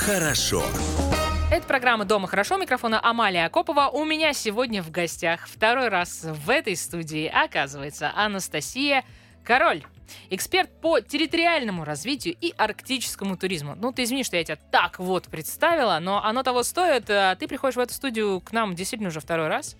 [0.00, 0.64] хорошо.
[1.50, 2.56] Это программа «Дома хорошо».
[2.56, 3.88] Микрофона Амалия Акопова.
[3.88, 9.04] У меня сегодня в гостях второй раз в этой студии оказывается Анастасия
[9.44, 9.82] Король.
[10.30, 13.74] Эксперт по территориальному развитию и арктическому туризму.
[13.76, 17.10] Ну, ты извини, что я тебя так вот представила, но оно того стоит.
[17.10, 19.76] А Ты приходишь в эту студию к нам действительно уже второй раз.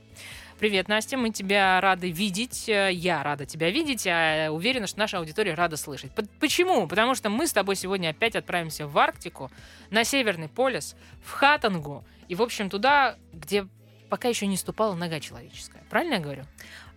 [0.60, 2.68] Привет, Настя, мы тебя рады видеть.
[2.68, 6.12] Э, Я рада тебя видеть, а уверена, что наша аудитория рада слышать.
[6.38, 6.86] Почему?
[6.86, 9.50] Потому что мы с тобой сегодня опять отправимся в Арктику,
[9.88, 13.68] на Северный полюс, в Хатангу и, в общем, туда, где
[14.10, 15.82] пока еще не ступала нога человеческая.
[15.88, 16.44] Правильно я говорю?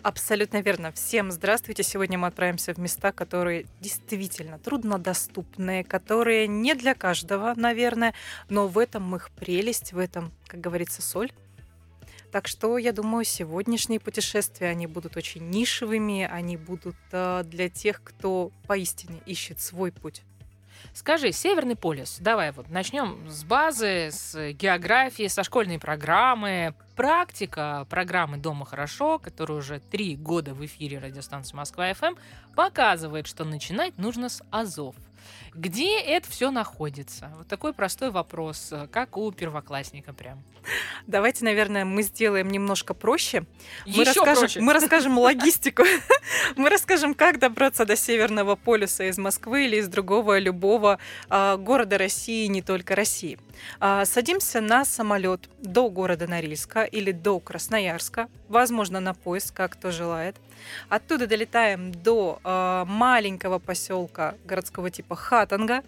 [0.02, 0.92] Абсолютно верно.
[0.92, 1.84] Всем здравствуйте.
[1.84, 8.14] Сегодня мы отправимся в места, которые действительно труднодоступные, которые не для каждого, наверное,
[8.50, 11.32] но в этом их прелесть, в этом, как говорится, соль.
[12.34, 18.02] Так что, я думаю, сегодняшние путешествия, они будут очень нишевыми, они будут э, для тех,
[18.04, 20.24] кто поистине ищет свой путь.
[20.96, 26.74] Скажи, Северный полюс, давай вот начнем с базы, с географии, со школьной программы.
[26.96, 32.16] Практика программы «Дома хорошо», которая уже три года в эфире радиостанции Москва-ФМ,
[32.56, 34.96] показывает, что начинать нужно с Азов.
[35.54, 37.32] Где это все находится?
[37.38, 40.44] Вот такой простой вопрос, как у первоклассника прям.
[41.08, 43.46] Давайте, наверное, мы сделаем немножко проще.
[43.86, 44.62] Мы Еще расскажем, проще.
[44.62, 45.84] мы расскажем логистику.
[46.56, 51.98] Мы расскажем, как добраться до Северного полюса из Москвы или из другого любого а, города
[51.98, 53.40] России, не только России.
[53.80, 59.92] А, Садимся на самолет до города Норильска или до Красноярска, возможно, на поезд, как кто
[59.92, 60.38] желает.
[60.90, 65.84] Оттуда долетаем до а, маленького поселка городского типа Хатанга.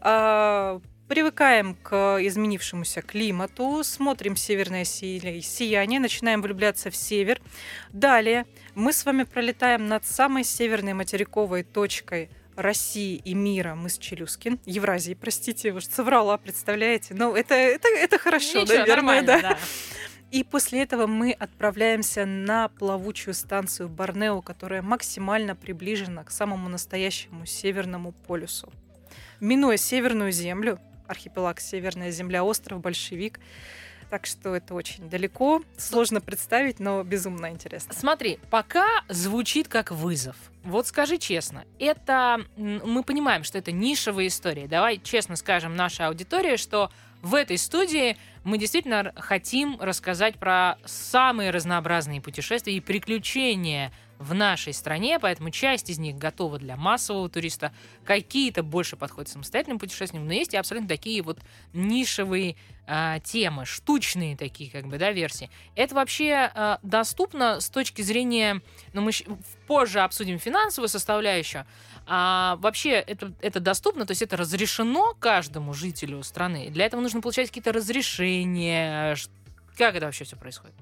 [0.00, 7.40] А, Привыкаем к изменившемуся климату, смотрим северное си- сияние, начинаем влюбляться в север.
[7.92, 8.46] Далее
[8.76, 15.14] мы с вами пролетаем над самой северной материковой точкой России и мира, мыс Челюскин, Евразии,
[15.14, 17.14] простите, я уж соврала, представляете?
[17.14, 19.40] Ну, это, это, это хорошо, Ничего, наверное, да.
[19.40, 19.58] да.
[20.30, 27.46] И после этого мы отправляемся на плавучую станцию Борнео, которая максимально приближена к самому настоящему
[27.46, 28.72] Северному полюсу.
[29.40, 33.40] Минуя Северную землю, архипелаг Северная земля, остров Большевик.
[34.08, 37.94] Так что это очень далеко, сложно представить, но безумно интересно.
[37.94, 40.36] Смотри, пока звучит как вызов.
[40.64, 44.66] Вот скажи честно, это мы понимаем, что это нишевая история.
[44.66, 46.90] Давай честно скажем нашей аудитории, что
[47.22, 54.74] в этой студии мы действительно хотим рассказать про самые разнообразные путешествия и приключения в нашей
[54.74, 57.72] стране, поэтому часть из них готова для массового туриста,
[58.04, 61.38] какие-то больше подходят самостоятельным путешествиям, но есть и абсолютно такие вот
[61.72, 65.48] нишевые а, темы, штучные такие как бы, да, версии.
[65.74, 68.60] Это вообще а, доступно с точки зрения,
[68.92, 69.12] ну мы
[69.66, 71.64] позже обсудим финансовую составляющую,
[72.06, 76.68] а вообще это, это доступно, то есть это разрешено каждому жителю страны.
[76.68, 79.16] Для этого нужно получать какие-то разрешения.
[79.78, 80.74] Как это вообще все происходит?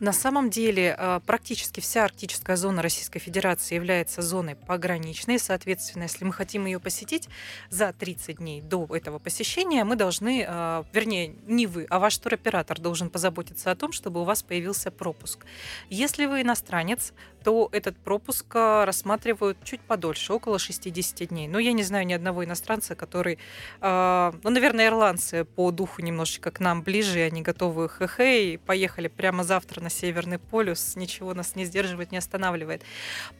[0.00, 5.38] На самом деле э, практически вся арктическая зона Российской Федерации является зоной пограничной.
[5.38, 7.28] Соответственно, если мы хотим ее посетить
[7.70, 12.80] за 30 дней до этого посещения, мы должны, э, вернее, не вы, а ваш туроператор
[12.80, 15.46] должен позаботиться о том, чтобы у вас появился пропуск.
[15.90, 17.12] Если вы иностранец,
[17.44, 21.46] то этот пропуск э, рассматривают чуть подольше, около 60 дней.
[21.46, 23.38] Но я не знаю ни одного иностранца, который,
[23.80, 29.44] ну, наверное, ирландцы по духу немножечко к нам ближе, они готовы хе-хе, и поехали прямо
[29.44, 32.82] завтра на Северный полюс, ничего нас не сдерживает, не останавливает.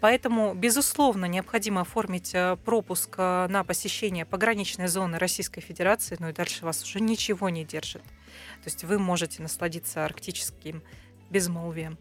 [0.00, 6.32] Поэтому, безусловно, необходимо оформить э, пропуск э, на посещение пограничной зоны Российской Федерации, ну и
[6.32, 8.02] дальше вас уже ничего не держит.
[8.02, 10.82] То есть вы можете насладиться арктическим
[11.30, 11.98] безмолвием.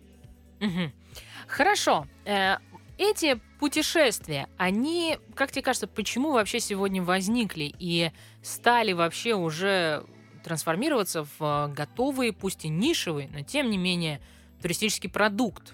[1.48, 2.06] Хорошо.
[2.26, 2.58] Э,
[2.98, 8.12] Эти путешествия, они, как тебе кажется, почему вообще сегодня возникли и
[8.44, 10.06] стали вообще уже
[10.44, 14.22] трансформироваться в э, готовые, пусть и нишевые, но тем не менее
[14.62, 15.74] туристический продукт?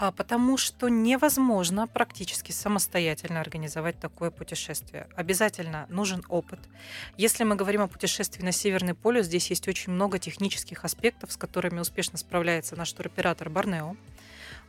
[0.00, 5.08] А потому что невозможно практически самостоятельно организовать такое путешествие.
[5.16, 6.60] Обязательно нужен опыт.
[7.16, 11.36] Если мы говорим о путешествии на Северный полюс, здесь есть очень много технических аспектов, с
[11.36, 13.96] которыми успешно справляется наш туроператор Борнео.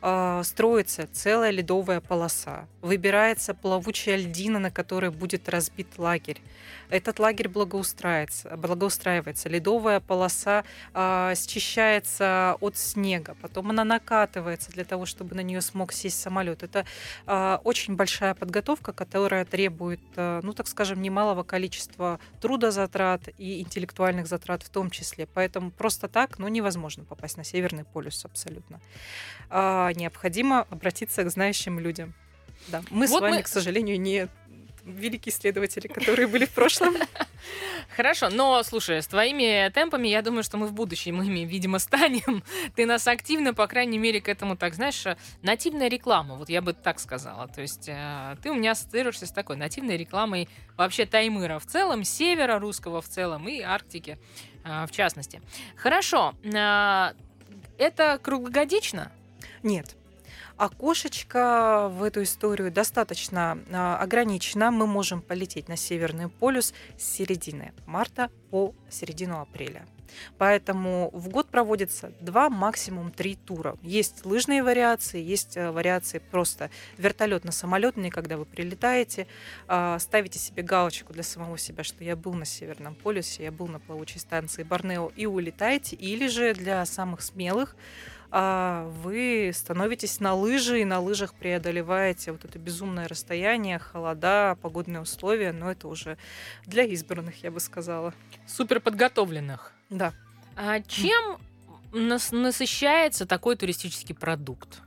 [0.02, 2.66] А, Строится целая ледовая полоса.
[2.80, 6.40] Выбирается плавучая льдина, на которой будет разбит лагерь.
[6.90, 8.56] Этот лагерь благоустраивается.
[8.56, 9.48] благоустраивается.
[9.48, 15.92] Ледовая полоса а, счищается от снега, потом она накатывается для того, чтобы на нее смог
[15.92, 16.62] сесть самолет.
[16.62, 16.84] Это
[17.26, 24.26] а, очень большая подготовка, которая требует, а, ну так скажем, немалого количества трудозатрат и интеллектуальных
[24.26, 25.26] затрат в том числе.
[25.26, 28.80] Поэтому просто так, ну, невозможно попасть на Северный полюс абсолютно.
[29.48, 32.14] А, необходимо обратиться к знающим людям.
[32.68, 34.28] Да, мы с Вот вами, мы- к сожалению, не
[34.84, 36.96] великие исследователи, которые были в прошлом.
[37.96, 42.42] Хорошо, но слушай, с твоими темпами, я думаю, что мы в будущем ими, видимо, станем.
[42.76, 45.04] Ты нас активно, по крайней мере, к этому, так знаешь,
[45.42, 47.48] нативная реклама, вот я бы так сказала.
[47.48, 52.04] То есть э, ты у меня ассоциируешься с такой нативной рекламой вообще Таймыра в целом,
[52.04, 54.18] севера русского в целом и Арктики
[54.64, 55.42] э, в частности.
[55.76, 57.12] Хорошо, э,
[57.78, 59.10] это круглогодично?
[59.62, 59.96] Нет.
[60.60, 64.70] Окошечко в эту историю достаточно а, ограничено.
[64.70, 69.86] Мы можем полететь на Северный полюс с середины марта по середину апреля.
[70.38, 73.76] Поэтому в год проводится два, максимум три тура.
[73.82, 79.26] Есть лыжные вариации, есть э, вариации просто вертолетно-самолетные, когда вы прилетаете,
[79.68, 83.68] а, ставите себе галочку для самого себя, что я был на Северном полюсе, я был
[83.68, 87.76] на плавучей станции Борнео и улетаете, или же для самых смелых
[88.30, 95.00] а вы становитесь на лыжи и на лыжах преодолеваете вот это безумное расстояние, холода, погодные
[95.00, 96.16] условия, но это уже
[96.64, 98.14] для избранных, я бы сказала.
[98.46, 99.72] Супер подготовленных.
[99.90, 100.12] Да.
[100.56, 101.38] А чем
[101.92, 104.80] нас насыщается такой туристический продукт?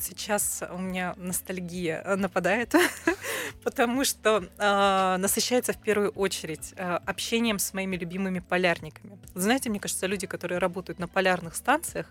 [0.00, 2.74] Сейчас у меня ностальгия э, нападает,
[3.64, 9.18] потому что э, насыщается в первую очередь э, общением с моими любимыми полярниками.
[9.34, 12.06] Знаете, мне кажется, люди, которые работают на полярных станциях,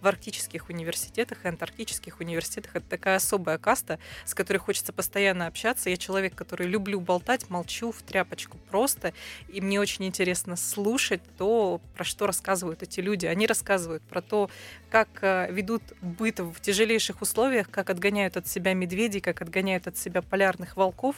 [0.00, 5.90] в арктических университетах и антарктических университетах, это такая особая каста, с которой хочется постоянно общаться.
[5.90, 9.14] Я человек, который люблю болтать, молчу в тряпочку просто,
[9.48, 13.26] и мне очень интересно слушать то, про что рассказывают эти люди.
[13.26, 14.50] Они рассказывают про то,
[14.90, 19.86] как э, ведут быт в тяжелейших условиях, условиях, как отгоняют от себя медведей, как отгоняют
[19.86, 21.16] от себя полярных волков,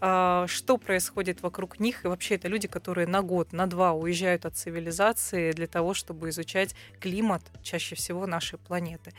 [0.00, 2.04] а, что происходит вокруг них.
[2.04, 6.28] И вообще это люди, которые на год, на два уезжают от цивилизации для того, чтобы
[6.28, 9.12] изучать климат чаще всего нашей планеты.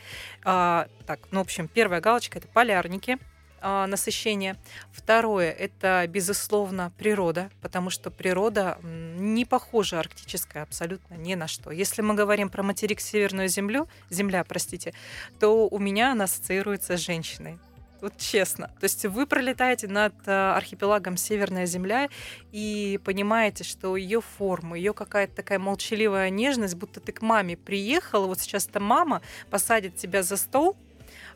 [0.43, 3.17] А, так, ну, в общем, первая галочка— это полярники—
[3.61, 4.55] насыщение.
[4.91, 11.71] Второе– это, безусловно, природа, потому что природа не похожа арктическая абсолютно ни на что.
[11.71, 14.93] Если мы говорим про материк Северную Землю, Земля, простите,
[15.39, 17.59] то у меня она ассоциируется с женщиной.
[18.01, 18.67] Вот честно.
[18.79, 22.09] То есть вы пролетаете над а, архипелагом Северная Земля
[22.51, 28.27] и понимаете, что ее форма, ее какая-то такая молчаливая нежность, будто ты к маме приехал,
[28.27, 30.77] вот сейчас эта мама посадит тебя за стол,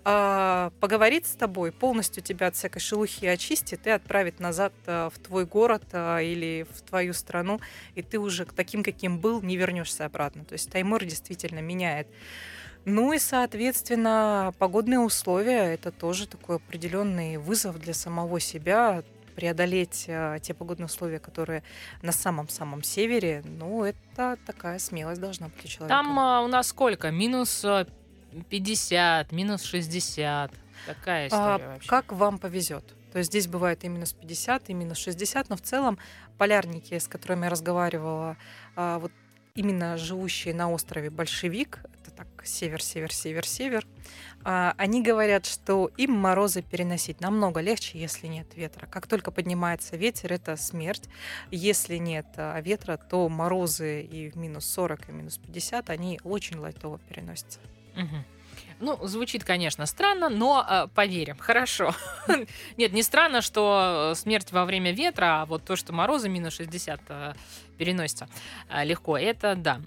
[0.04, 5.20] э, поговорит с тобой, полностью тебя от всякой шелухи очистит и отправит назад э, в
[5.20, 7.60] твой город э, или в твою страну,
[7.96, 10.46] и ты уже таким, каким был, не вернешься обратно.
[10.46, 12.08] То есть Таймыр действительно меняет.
[12.86, 19.04] Ну и, соответственно, погодные условия– это тоже такой определенный вызов для самого себя,
[19.36, 21.64] преодолеть э, те погодные условия, которые
[22.02, 25.96] на самом-самом севере, ну, это такая смелость должна быть у человека.
[25.96, 27.12] Там а, у нас сколько?
[27.12, 27.66] Минус
[28.50, 30.52] 50, минус 60.
[30.86, 31.90] Такая история а, вообще.
[31.90, 32.84] Как вам повезет?
[33.12, 35.98] То есть здесь бывает и минус 50, и минус 60, но в целом
[36.38, 38.38] полярники, с которыми я разговаривала,
[38.76, 39.12] а, вот
[39.56, 43.88] именно живущие на острове Большевик, это так север, север, север, север,
[44.44, 48.88] а, они говорят, что им морозы переносить намного легче, если нет ветра.
[48.88, 51.04] Как только поднимается ветер, это смерть.
[51.52, 56.58] Если нет а, ветра, то морозы и в минус 40, и минус 50, они очень
[56.58, 57.60] лайтово переносятся.
[58.82, 61.38] Ну, звучит, конечно, странно, но э, поверим.
[61.38, 61.94] Хорошо.
[62.78, 67.02] Нет, не странно, что смерть во время ветра, а вот то, что морозы минус 60
[67.08, 67.34] э,
[67.78, 68.28] переносится
[68.70, 69.80] э, легко, это да.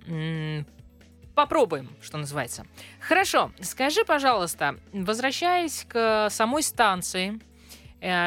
[1.35, 2.65] Попробуем, что называется.
[3.01, 7.54] Хорошо, скажи, пожалуйста, возвращаясь к самой станции, Э,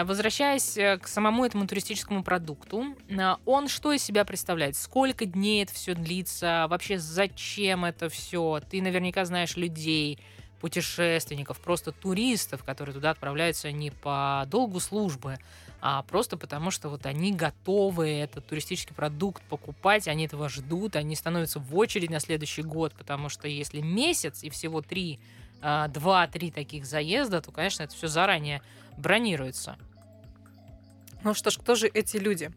[0.06, 4.76] возвращаясь э, к самому этому туристическому продукту, э, он что из себя представляет?
[4.76, 6.66] Сколько дней это все длится?
[6.68, 8.60] Вообще зачем это все?
[8.70, 10.20] Ты наверняка знаешь людей,
[10.60, 15.38] путешественников, просто туристов, которые туда отправляются не по долгу службы,
[15.80, 21.16] а просто потому, что вот они готовы этот туристический продукт покупать, они этого ждут, они
[21.16, 25.20] становятся в очередь на следующий год, потому что если месяц и всего три,
[25.62, 28.62] два-три таких заезда, то, конечно, это все заранее
[28.98, 29.78] бронируется.
[31.24, 32.52] Ну что ж, кто же эти люди?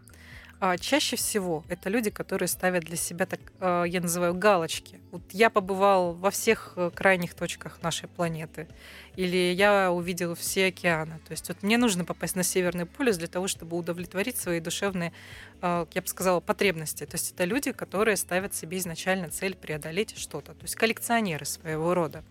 [0.62, 5.00] А, чаще всего это люди, которые ставят для себя, так а, я называю, галочки.
[5.11, 8.69] Вот я побывал во всех э, крайних точках нашей планеты,
[9.16, 11.19] или я увидел все океаны.
[11.26, 15.14] То есть вот мне нужно попасть на Северный полюс для того, чтобы удовлетворить свои душевные,
[15.62, 17.07] а, я бы сказала, потребности.
[17.07, 20.52] То есть это люди, которые ставят себе изначально цель преодолеть что-то.
[20.52, 22.23] То есть коллекционеры своего рода.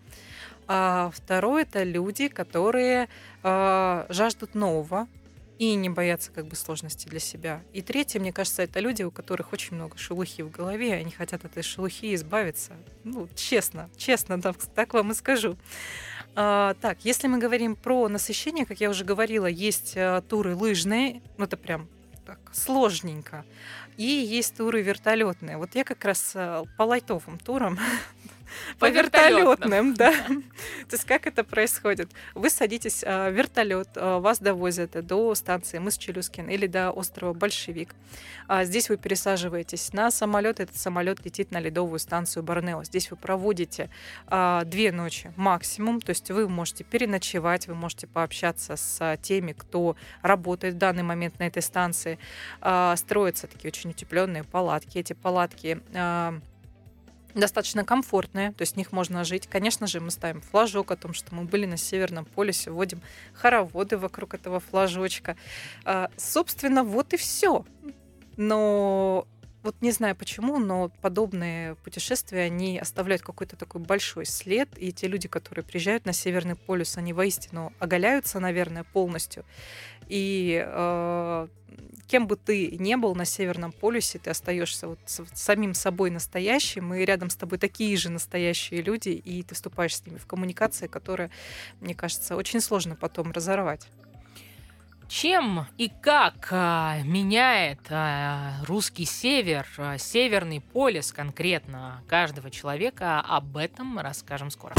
[0.72, 3.08] А второе это люди, которые
[3.42, 5.08] э, жаждут нового
[5.58, 7.60] и не боятся как бы сложностей для себя.
[7.72, 11.44] И третье, мне кажется, это люди, у которых очень много шелухи в голове, они хотят
[11.44, 12.74] от этой шелухи избавиться.
[13.02, 15.56] Ну, честно, честно, так, так вам и скажу.
[16.36, 21.20] А, так, если мы говорим про насыщение, как я уже говорила, есть а, туры лыжные,
[21.36, 21.88] ну это прям
[22.24, 23.44] так сложненько,
[23.96, 25.56] и есть туры вертолетные.
[25.56, 27.76] Вот я как раз а, по лайтовым турам
[28.78, 30.12] по, вертолетным, да.
[30.12, 32.10] То есть как это происходит?
[32.34, 37.94] Вы садитесь в вертолет, вас довозят до станции мыс Челюскин или до острова Большевик.
[38.62, 42.84] Здесь вы пересаживаетесь на самолет, этот самолет летит на ледовую станцию Борнео.
[42.84, 43.90] Здесь вы проводите
[44.26, 50.74] две ночи максимум, то есть вы можете переночевать, вы можете пообщаться с теми, кто работает
[50.74, 52.18] в данный момент на этой станции.
[52.96, 54.98] Строятся такие очень утепленные палатки.
[54.98, 55.80] Эти палатки
[57.34, 59.46] достаточно комфортные, то есть в них можно жить.
[59.46, 63.00] Конечно же, мы ставим флажок о том, что мы были на Северном полюсе, вводим
[63.34, 65.36] хороводы вокруг этого флажочка.
[65.84, 67.64] А, собственно, вот и все.
[68.36, 69.26] Но
[69.62, 75.06] вот не знаю почему, но подобные путешествия, они оставляют какой-то такой большой след, и те
[75.06, 79.44] люди, которые приезжают на Северный полюс, они воистину оголяются, наверное, полностью.
[80.08, 81.48] И э,
[82.10, 87.04] кем бы ты не был на Северном полюсе, ты остаешься вот самим собой настоящим, и
[87.04, 91.30] рядом с тобой такие же настоящие люди, и ты вступаешь с ними в коммуникации, которые,
[91.80, 93.86] мне кажется, очень сложно потом разорвать.
[95.08, 103.56] Чем и как а, меняет а, русский север, а, северный полис конкретно каждого человека, об
[103.56, 104.74] этом расскажем скоро.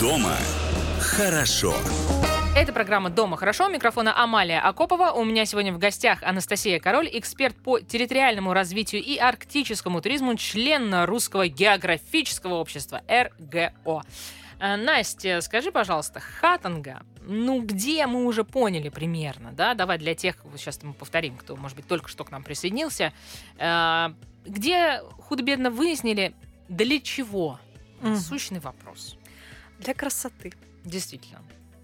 [0.00, 0.34] Дома
[0.98, 1.74] хорошо.
[2.56, 3.68] Это программа «Дома хорошо».
[3.68, 5.10] Микрофона Амалия Акопова.
[5.10, 11.04] У меня сегодня в гостях Анастасия Король, эксперт по территориальному развитию и арктическому туризму, член
[11.04, 14.02] Русского географического общества РГО.
[14.58, 19.74] Э, Настя, скажи, пожалуйста, Хатанга, ну где мы уже поняли примерно, да?
[19.74, 23.12] Давай для тех, сейчас мы повторим, кто, может быть, только что к нам присоединился.
[23.58, 24.14] Э,
[24.46, 26.34] где худо-бедно выяснили,
[26.70, 27.60] для чего?
[28.00, 28.16] Mm.
[28.16, 29.18] Сущный вопрос.
[29.80, 30.52] Для красоты.
[30.84, 31.40] Действительно.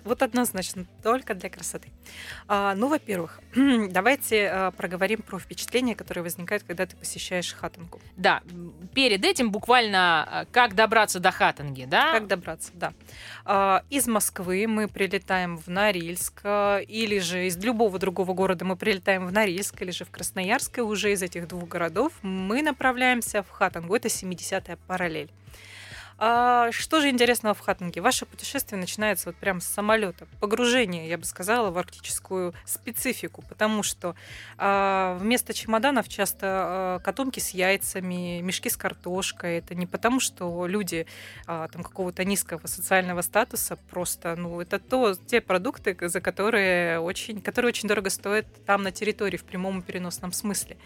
[0.07, 1.89] Вот однозначно, только для красоты.
[2.47, 3.41] А, ну, во-первых,
[3.91, 8.01] давайте а, проговорим про впечатления, которые возникают, когда ты посещаешь Хатангу.
[8.17, 8.41] Да,
[8.95, 12.13] перед этим буквально а, как добраться до Хатанги, да?
[12.13, 12.93] Как добраться, да.
[13.45, 18.77] А, из Москвы мы прилетаем в Норильск, а, или же из любого другого города мы
[18.77, 23.43] прилетаем в Норильск, или же в Красноярск, и уже из этих двух городов мы направляемся
[23.43, 23.97] в Хатангу.
[23.97, 25.33] Это 70-я параллель.
[26.19, 28.01] А что же интересного в Хаттинге?
[28.01, 30.27] Ваше путешествие начинается вот прямо с самолета.
[30.41, 34.15] Погружение, я бы сказала, в арктическую специфику, потому что
[34.57, 39.59] а, вместо чемоданов часто а, котомки с яйцами, мешки с картошкой.
[39.59, 41.07] Это не потому, что люди
[41.47, 47.43] а, там какого-то низкого социального статуса, просто, ну, это то, те продукты, за которые очень,
[47.43, 50.79] которые очень дорого стоят там на территории в прямом и переносном смысле.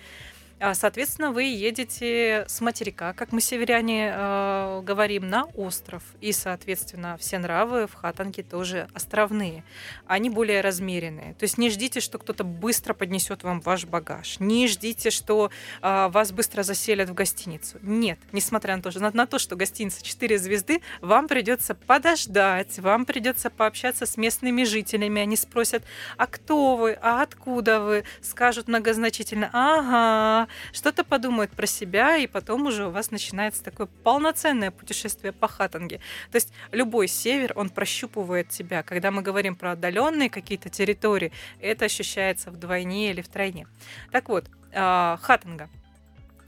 [0.60, 6.02] А, соответственно, вы едете с материка, как мы северяне э, говорим, на остров.
[6.20, 9.64] И, соответственно, все нравы в Хатанге тоже островные.
[10.06, 11.32] Они более размеренные.
[11.32, 14.38] То есть не ждите, что кто-то быстро поднесет вам ваш багаж.
[14.38, 15.50] Не ждите, что
[15.80, 17.78] э, вас быстро заселят в гостиницу.
[17.80, 23.06] Нет, несмотря на то, на, на то, что гостиница 4 звезды, вам придется подождать, вам
[23.06, 25.22] придется пообщаться с местными жителями.
[25.22, 25.84] Они спросят,
[26.18, 28.04] а кто вы, а откуда вы?
[28.20, 34.70] Скажут многозначительно, ага, что-то подумают про себя, и потом уже у вас начинается такое полноценное
[34.70, 36.00] путешествие по Хатанге.
[36.30, 38.82] То есть любой север, он прощупывает себя.
[38.82, 43.66] Когда мы говорим про отдаленные какие-то территории, это ощущается вдвойне или втройне.
[44.10, 45.68] Так вот, а, Хатанга.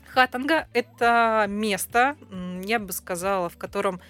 [0.09, 2.17] Хатанга— это место,
[2.65, 4.01] я бы сказала, в котором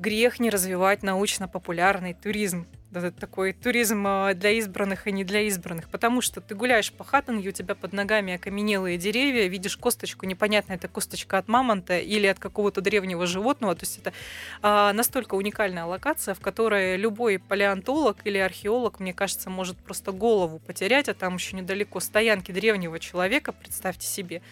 [0.00, 6.20] грех не развивать научно-популярный туризм такой туризм а, для избранных и не для избранных, потому
[6.20, 10.88] что ты гуляешь по Хаттенге, у тебя под ногами окаменелые деревья, видишь косточку, непонятно, это
[10.88, 14.12] косточка от мамонта или от какого-то древнего животного, то есть это
[14.60, 20.58] а, настолько уникальная локация, в которой любой палеонтолог или археолог, мне кажется, может просто голову
[20.58, 24.42] потерять, а там еще недалеко стоянки древнего человека, представьте себе.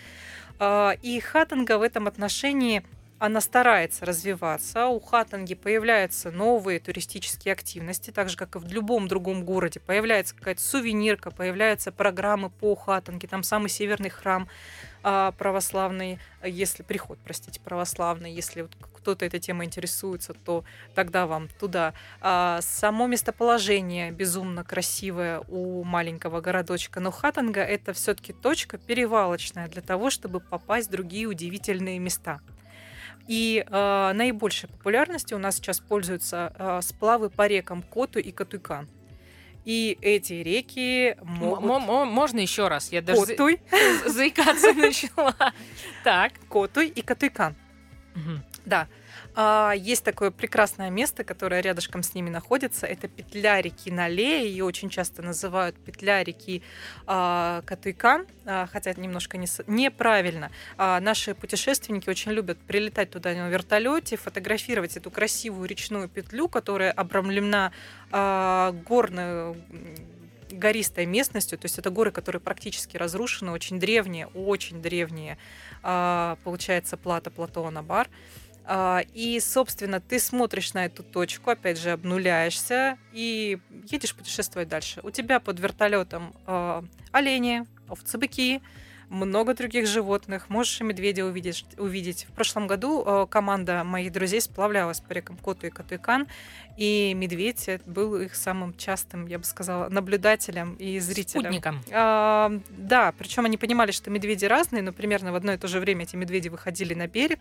[0.59, 2.83] А, и Хаттенга в этом отношении–
[3.21, 4.87] она старается развиваться.
[4.87, 9.79] У Хатанги появляются новые туристические активности, так же, как и в любом другом городе.
[9.79, 14.49] Появляется какая-то сувенирка, появляются программы по Хатанге, там самый северный храм
[15.03, 21.49] а, православный, если приход, простите, православный, если вот кто-то этой темой интересуется, то тогда вам
[21.61, 21.93] туда.
[22.23, 29.83] А, само местоположение безумно красивое у маленького городочка, но Хатанга это все-таки точка перевалочная для
[29.83, 32.41] того, чтобы попасть в другие удивительные места.
[33.27, 38.89] И э, наибольшей популярностью у нас сейчас пользуются э, сплавы по рекам Коту и Катуйкан.
[39.65, 41.87] И эти реки могут...
[41.87, 42.91] Можно еще раз?
[42.93, 43.61] Я даже Котуй.
[44.07, 45.37] заикаться начала.
[46.03, 46.33] Так.
[46.49, 47.55] Котуй и Катуйкан.
[48.65, 48.89] Да.
[49.35, 52.87] А, есть такое прекрасное место, которое рядышком с ними находится.
[52.87, 54.49] Это петля реки Нале.
[54.49, 56.63] Ее очень часто называют петля реки
[57.07, 60.51] а, Катуйкан, а, хотя это немножко не, неправильно.
[60.77, 67.73] Наши путешественники очень любят прилетать туда на вертолете, фотографировать эту красивую речную петлю, которая обрамлена
[68.11, 69.57] горной
[70.51, 75.39] гористой местностью, то есть это горы, которые практически разрушены, очень древние, очень древние,
[75.81, 78.09] получается, плата Платона Бар.
[78.64, 83.59] А, и, собственно, ты смотришь на эту точку, опять же, обнуляешься и
[83.90, 85.00] едешь путешествовать дальше.
[85.02, 88.62] У тебя под вертолетом э, олени, овцы-быки,
[89.11, 90.49] много других животных.
[90.49, 91.67] Можешь и медведя увидеть.
[91.76, 92.26] увидеть.
[92.31, 96.29] В прошлом году э, команда моих друзей сплавлялась по рекам Коту и Катуйкан,
[96.81, 101.43] и медведь был их самым частым, я бы сказала, наблюдателем и зрителем.
[101.43, 101.83] Спутником.
[101.93, 105.79] А, да, причем они понимали, что медведи разные, но примерно в одно и то же
[105.79, 107.39] время эти медведи выходили на берег,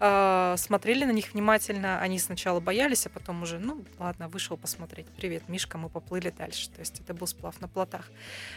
[0.00, 2.00] а, смотрели на них внимательно.
[2.00, 5.06] Они сначала боялись, а потом уже, ну, ладно, вышел посмотреть.
[5.16, 6.68] Привет, Мишка, мы поплыли дальше.
[6.70, 8.10] То есть это был сплав на плотах.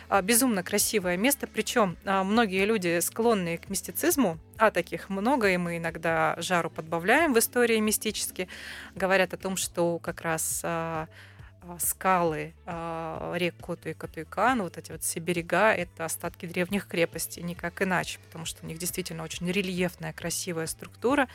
[0.10, 5.58] А, безумно красивое место, причем а, многие люди склонные к мистицизму, а таких много, и
[5.58, 8.48] мы иногда жару подбавляем в истории мистически,
[8.96, 11.08] говорят о том, что как раз а,
[11.62, 16.88] а, скалы а, рек Коту и Катуйкан, вот эти вот все берега, это остатки древних
[16.88, 21.28] крепостей, никак иначе, потому что у них действительно очень рельефная, красивая структура.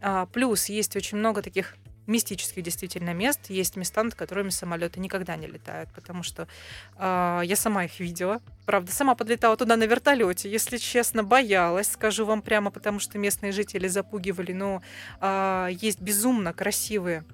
[0.00, 1.76] А, плюс есть очень много таких
[2.08, 3.50] мистических действительно мест.
[3.50, 6.48] Есть места, над которыми самолеты никогда не летают, потому что
[6.96, 8.40] э, я сама их видела.
[8.66, 10.50] Правда, сама подлетала туда на вертолете.
[10.50, 14.52] Если честно, боялась, скажу вам прямо, потому что местные жители запугивали.
[14.52, 14.82] Но
[15.20, 17.24] э, есть безумно красивые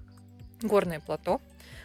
[0.60, 1.40] горные плато,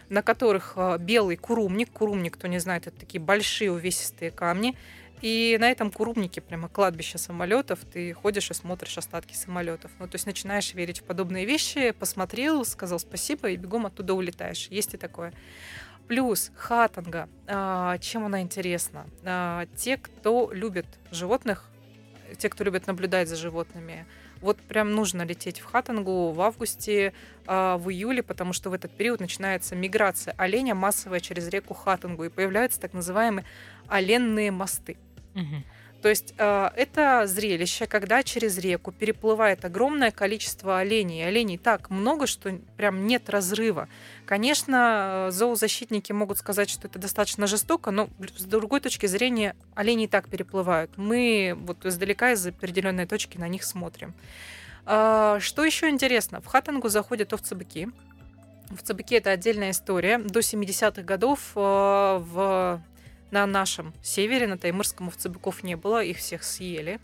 [0.08, 1.90] на которых белый курумник.
[1.92, 4.76] Курумник, кто не знает, это такие большие увесистые камни.
[5.22, 9.90] И на этом курубнике, прямо кладбище самолетов, ты ходишь и смотришь остатки самолетов.
[9.98, 14.68] Ну, то есть начинаешь верить в подобные вещи, посмотрел, сказал спасибо и бегом оттуда улетаешь.
[14.70, 15.32] Есть и такое.
[16.08, 17.28] Плюс хатанга.
[17.46, 19.06] А, чем она интересна?
[19.22, 21.68] А, те, кто любит животных,
[22.38, 24.06] те, кто любит наблюдать за животными,
[24.40, 27.12] вот прям нужно лететь в Хатангу в августе,
[27.46, 32.24] а, в июле, потому что в этот период начинается миграция оленя массовая через реку Хатангу,
[32.24, 33.44] и появляются так называемые
[33.86, 34.96] оленные мосты.
[36.02, 41.26] То есть э, это зрелище, когда через реку переплывает огромное количество оленей.
[41.26, 43.88] Оленей так много, что прям нет разрыва.
[44.24, 50.08] Конечно, зоозащитники могут сказать, что это достаточно жестоко, но с другой точки зрения олени и
[50.08, 50.90] так переплывают.
[50.96, 54.14] Мы вот издалека из определенной точки на них смотрим.
[54.86, 56.40] Э, что еще интересно?
[56.40, 57.88] В Хатангу заходят овцы-быки.
[58.70, 60.16] Овцы-быки это отдельная история.
[60.16, 62.80] До 70-х годов э, в
[63.30, 67.00] на нашем севере, на Таймырском овцебыков не было, их всех съели.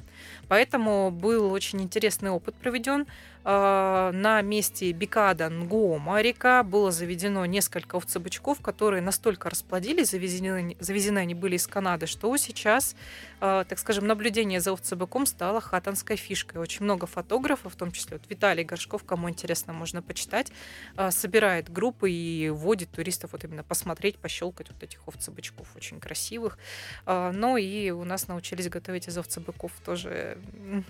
[0.48, 3.06] Поэтому был очень интересный опыт проведен.
[3.48, 11.20] А, на месте Бикада Нгома река было заведено несколько овцебычков, которые настолько расплодились, завезены, завезены
[11.20, 12.96] они были из Канады, что сейчас,
[13.38, 16.61] а, так скажем, наблюдение за овцебыком стало хатанской фишкой.
[16.61, 20.50] Очень много фотографов, в том числе вот Виталий Горшков, кому интересно, можно почитать,
[20.96, 26.59] а, собирает группы и водит туристов вот именно посмотреть, пощелкать вот этих овцебычков очень красивых.
[27.06, 30.38] Но и у нас научились готовить из овцебыков тоже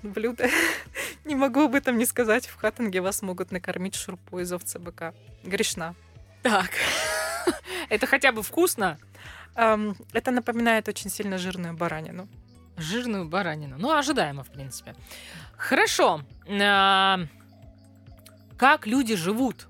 [0.03, 0.49] блюда.
[1.27, 2.46] Не могу об этом не сказать.
[2.47, 5.15] В Хаттинге вас могут накормить шурпу из овца быка.
[5.45, 5.95] Грешна.
[6.43, 6.71] Так.
[7.89, 8.99] Это хотя бы вкусно?
[9.55, 12.29] Это напоминает очень сильно жирную баранину.
[12.77, 13.77] Жирную баранину.
[13.79, 14.95] Ну, ожидаемо, в принципе.
[15.57, 16.21] Хорошо.
[16.61, 17.21] А,
[18.59, 19.67] как люди живут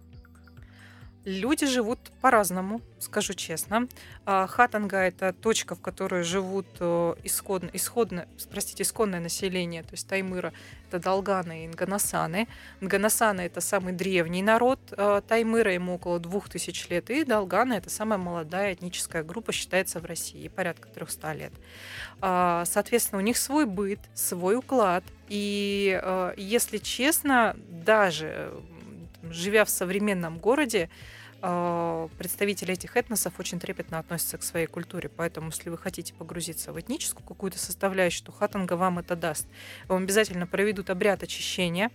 [1.26, 3.88] Люди живут по-разному, скажу честно.
[4.26, 10.06] А, хатанга– это точка, в которой живут э, исходно, исходно, простите, исконное население, то есть
[10.06, 10.52] Таймыра–
[10.88, 12.46] это Долганы и Нганасаны.
[12.80, 17.90] Нганасаны– это самый древний народ э, Таймыра, ему около двух тысяч лет, и Долганы– это
[17.90, 21.52] самая молодая этническая группа, считается в России, порядка 300 лет.
[22.20, 28.52] А, соответственно, у них свой быт, свой уклад, и, э, если честно, даже
[29.32, 30.88] живя в современном городе,
[31.40, 35.08] представители этих этносов очень трепетно относятся к своей культуре.
[35.08, 39.46] Поэтому, если вы хотите погрузиться в этническую какую-то составляющую, то хатанга вам это даст.
[39.88, 41.90] Вам обязательно проведут обряд очищения,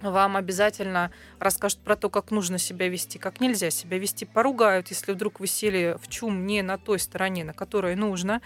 [0.00, 5.12] вам обязательно расскажут про то, как нужно себя вести, как нельзя себя вести, поругают, если
[5.12, 8.40] вдруг вы сели в чум не на той стороне, на которой нужно.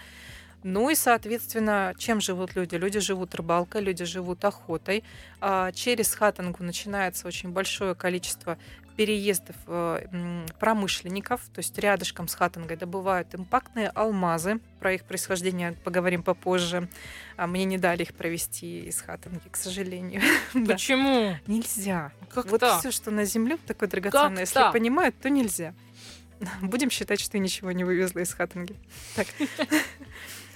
[0.63, 2.75] Ну и, соответственно, чем живут люди?
[2.75, 5.03] Люди живут рыбалкой, люди живут охотой.
[5.41, 8.57] А через хатангу начинается очень большое количество
[8.95, 14.59] переездов э, промышленников, то есть рядышком с Хаттангой добывают импактные алмазы.
[14.79, 16.87] Про их происхождение поговорим попозже.
[17.37, 20.21] А мне не дали их провести из Хаттанги, к сожалению.
[20.53, 20.73] Да.
[20.73, 21.35] Почему?
[21.47, 22.11] Нельзя.
[22.29, 24.71] Как Вот все, что на земле такое драгоценное, если так?
[24.71, 25.73] понимают, то нельзя.
[26.61, 28.75] Будем считать, что я ничего не вывезла из Хаттанги.
[29.15, 29.27] Так.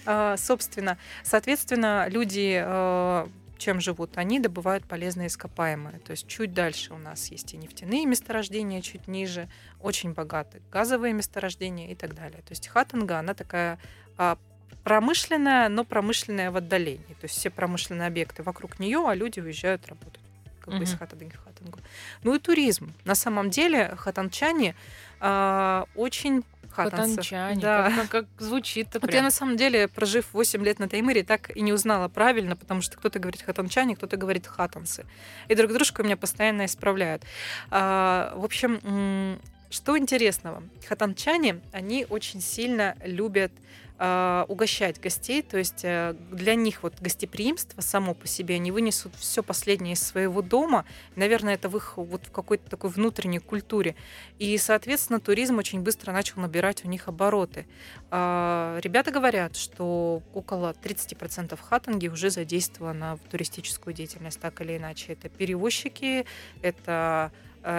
[0.10, 4.17] А, Собственно, соответственно, люди э, чем живут?
[4.17, 6.00] Они добывают полезные ископаемые.
[6.00, 11.13] То есть чуть дальше у нас есть и нефтяные месторождения, чуть ниже, очень богатые газовые
[11.13, 12.41] месторождения и так далее.
[12.41, 13.80] То есть Хаттанга, она такая
[14.17, 14.38] а,
[14.84, 17.13] промышленная, но промышленная в отдалении.
[17.20, 20.22] То есть все промышленные объекты вокруг нее, а люди уезжают работать
[20.62, 21.00] как бы из Мгм.
[21.00, 21.80] Хаттанги в Хаттангу.
[22.24, 22.93] Ну и туризм.
[23.06, 24.76] На самом деле хатанчане
[25.20, 26.43] а, очень
[26.86, 27.62] Хатанчане.
[27.62, 27.84] Да.
[27.90, 29.24] Как, как- как звучит-то Вот я прям.
[29.26, 32.98] на самом деле, прожив 8 лет на Таймыре, так и не узнала правильно, потому что
[32.98, 35.06] кто-то говорит хатанчане, кто-то говорит хатанцы.
[35.48, 37.24] И друг дружку меня постоянно исправляют.
[37.72, 40.63] А, в общем, что интересного?
[40.88, 43.52] Хатанчане, они очень сильно любят
[44.00, 49.16] а, угощать гостей, то есть э, для них вот гостеприимство само по себе, они вынесут
[49.16, 53.96] все последнее из своего дома, наверное, это в их вот в какой-то такой внутренней культуре,
[54.38, 57.66] и, соответственно, туризм очень быстро начал набирать у них обороты.
[58.12, 65.14] А, Ребята говорят, что около 30% хатанги уже задействовано в туристическую деятельность, так или иначе.
[65.14, 66.26] Это перевозчики,
[66.62, 67.32] это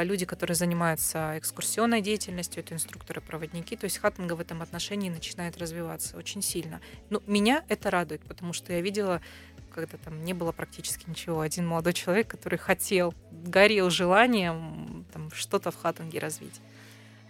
[0.02, 3.76] люди, которые занимаются экскурсионной деятельностью, это инструкторы-проводники.
[3.76, 6.80] То есть хатанга в этом отношении начинает развиваться очень сильно.
[7.10, 9.20] Но меня это радует, потому что я видела
[9.70, 11.40] когда там не было практически ничего.
[11.40, 16.60] Один молодой человек, который хотел, горел желанием что-то в хатанге развить.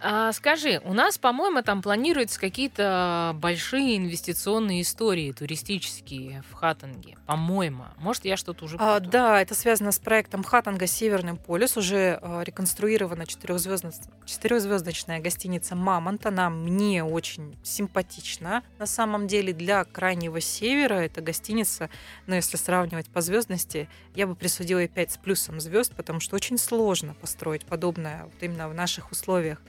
[0.01, 7.17] А, скажи, у нас, по-моему, там планируются какие-то большие инвестиционные истории туристические в Хаттанге.
[7.25, 7.83] По-моему.
[7.97, 9.11] Может, я что-то уже А, путаю.
[9.11, 11.75] да, это связано с проектом Хатанга Северный полюс.
[11.75, 16.25] Уже а, реконструирована четырехзвездоч- четырехзвездочная гостиница Мамонт.
[16.25, 18.63] Она мне очень симпатична.
[18.77, 21.89] На самом деле для крайнего севера эта гостиница,
[22.25, 26.35] но если сравнивать по звездности, я бы присудила ей 5 с плюсом звезд, потому что
[26.37, 29.61] очень сложно построить подобное вот именно в наших условиях.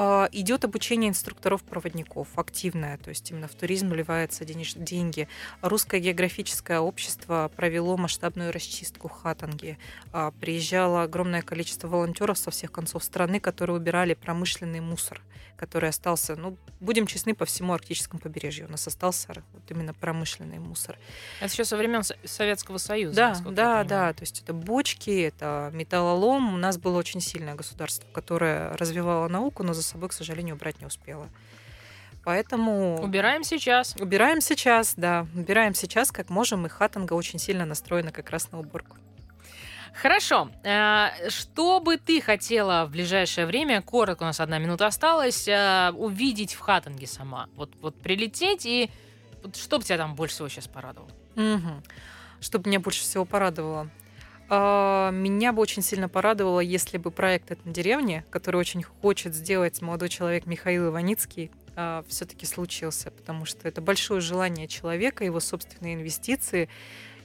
[0.00, 5.26] А, Идет обучение инструкторов-проводников, активное, то есть именно в туризм вливаются денеж- деньги.
[5.60, 9.76] Русское географическое общество провело масштабную расчистку Хатанги.
[10.12, 15.20] А, Приезжало огромное количество волонтеров со всех концов страны, которые убирали промышленный мусор,
[15.56, 18.68] который остался, ну, будем честны, по всему арктическому побережью.
[18.68, 20.96] У нас остался вот именно промышленный мусор.
[21.40, 23.16] Это еще со времен Со- Советского Союза.
[23.16, 24.12] Да, да, да.
[24.12, 26.54] То есть это бочки, это металлолом.
[26.54, 30.80] У нас было очень сильное государство, которое развивало науку, но за собой, к сожалению, убрать
[30.80, 31.28] не успело.
[32.24, 33.94] Поэтому Убираем сейчас.
[33.98, 38.60] убираем сейчас, да, убираем сейчас, как можем, и Хатанга очень сильно настроена как раз на
[38.60, 38.96] уборку.
[39.94, 40.50] Хорошо.
[40.64, 45.92] А, Что бы ты хотела в ближайшее время, коротко, у нас одна минута осталась, а,
[45.96, 47.48] увидеть в Хаттанге сама?
[47.56, 48.90] Вот, вот прилететь и...
[49.42, 51.10] вот что бы тебя там больше всего сейчас порадовало?
[51.34, 51.82] Мгм.
[52.40, 53.88] Что бы меня больше всего порадовало?
[54.48, 59.82] А, Меня бы очень сильно порадовало, если бы проект «Это деревни», который очень хочет сделать
[59.82, 61.50] молодой человек Михаил Иваницкий,
[62.08, 66.68] все-таки случился, потому что это большое желание человека, его собственные инвестиции.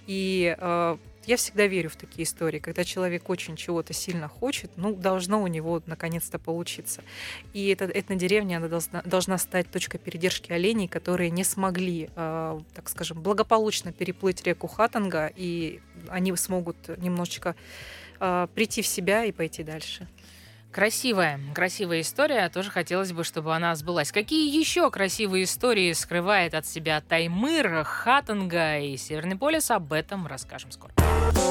[0.06, 4.94] И а, я всегда верю в такие истории, когда человек очень чего-то сильно хочет, ну,
[4.94, 7.02] должно у него наконец-то получиться.
[7.54, 12.90] И эта этнодеревня она должна, должна стать точкой передержки оленей, которые не смогли, э, так
[12.90, 17.56] скажем, благополучно переплыть реку Хатанга, и они смогут немножечко
[18.20, 20.08] э, прийти в себя и пойти дальше.
[20.74, 22.50] Красивая, красивая история.
[22.50, 24.12] Тоже хотелось бы, чтобы она сбылась.
[24.12, 29.70] Какие еще красивые истории скрывает от себя Таймыр, Хаттанга и Северный полюс?
[29.70, 30.92] Об этом расскажем скоро.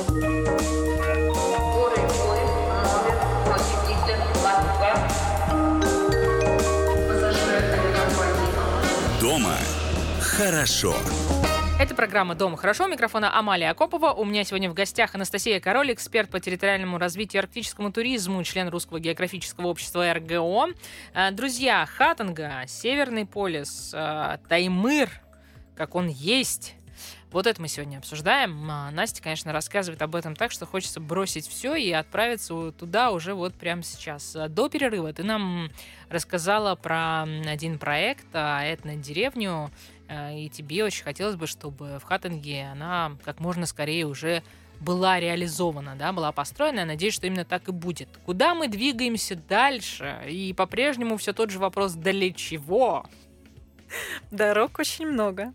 [0.08, 3.14] Скорый поезд номер
[3.46, 4.92] 8 литр Москва.
[7.06, 9.56] Пассажир авиакомпании Дома
[10.20, 10.96] хорошо.
[11.82, 12.86] Это программа «Дома хорошо».
[12.86, 14.12] Микрофона Амалия Акопова.
[14.12, 18.68] У меня сегодня в гостях Анастасия Король, эксперт по территориальному развитию и арктическому туризму, член
[18.68, 20.68] Русского географического общества РГО.
[21.12, 25.10] Э, Друзья, Хатанга, Северный полюс, э, Таймыр,
[25.74, 26.76] как он есть.
[27.32, 28.70] Вот это мы сегодня обсуждаем.
[28.70, 33.34] А Настя, конечно, рассказывает об этом так, что хочется бросить все и отправиться туда уже
[33.34, 34.36] вот прямо сейчас.
[34.36, 35.68] А До перерыва ты нам
[36.08, 42.68] рассказала про один проект, а, этнодеревню, Э, и тебе очень хотелось бы, чтобы в Хаттенге
[42.72, 44.42] она как можно скорее уже
[44.80, 46.80] была реализована, да, была построена.
[46.80, 48.08] Я надеюсь, что именно так и будет.
[48.26, 50.22] Куда мы двигаемся дальше?
[50.28, 53.06] И по-прежнему все тот же вопрос, для чего?
[54.30, 55.52] Дорог очень много.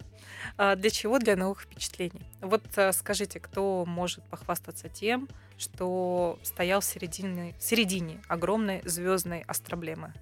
[0.58, 1.20] А Для чего?
[1.20, 2.26] Для новых впечатлений.
[2.41, 9.41] Вот э, скажите, кто может похвастаться тем, что стоял в середине, в середине огромной звездной
[9.41, 10.13] астроблемы?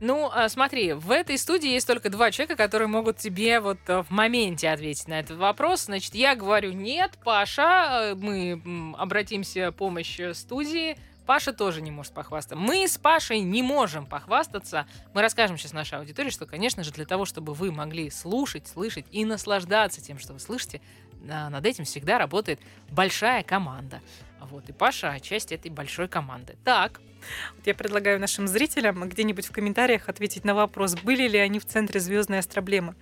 [0.00, 4.02] Ну, а, смотри, в этой студии есть только два человека, которые могут тебе вот э,
[4.02, 5.86] в моменте ответить на этот вопрос.
[5.86, 10.96] Значит, я говорю нет, Паша, э, мы обратимся помощь э, студии.
[11.26, 12.54] Паша тоже не может похвастаться.
[12.54, 14.86] Мы с Пашей не можем похвастаться.
[15.14, 19.04] Мы расскажем сейчас нашей аудитории, что, конечно же, для того, чтобы вы могли слушать, слышать
[19.10, 20.80] и наслаждаться тем, что вы слышите,
[21.20, 24.00] над этим всегда работает большая команда.
[24.40, 26.56] Вот, и Паша часть этой большой команды.
[26.64, 27.00] Так,
[27.56, 31.64] Вот я предлагаю нашим зрителям где-нибудь в комментариях ответить на вопрос, были ли они в
[31.64, 32.94] центре звездной астроблемы.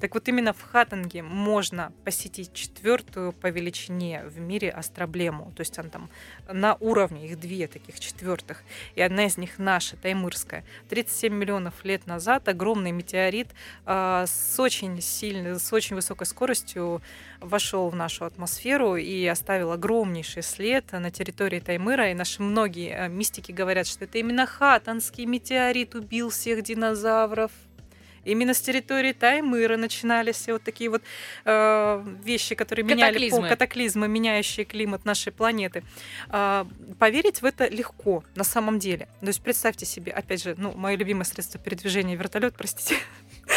[0.00, 5.52] Так вот, именно в Хаттинге можно посетить четвертую по величине в мире астроблему.
[5.56, 6.10] То есть она там
[6.52, 8.62] на уровне, их две таких четвертых.
[8.94, 10.64] И одна из них наша, Таймырская.
[10.88, 13.48] 37 миллионов лет назад огромный метеорит
[13.86, 17.02] а, с очень сильной, с очень высокой скоростью
[17.40, 22.10] вошел в нашу атмосферу и оставил огромнейший след на территории Таймыра.
[22.10, 27.52] И наши многие э, мистики говорят, что это именно хатанский метеорит убил всех динозавров.
[28.24, 31.02] Именно с территории Таймыра начинались все вот такие вот
[31.46, 33.38] э, вещи, которые меняли Катаклизмы.
[33.40, 35.82] пол- катаклизмы, меняющие климат нашей планеты.
[36.28, 36.66] А,
[36.98, 39.08] поверить в это легко на самом деле.
[39.20, 42.96] То есть представьте себе, опять же, ну, мое любимое средство передвижения вертолет, простите,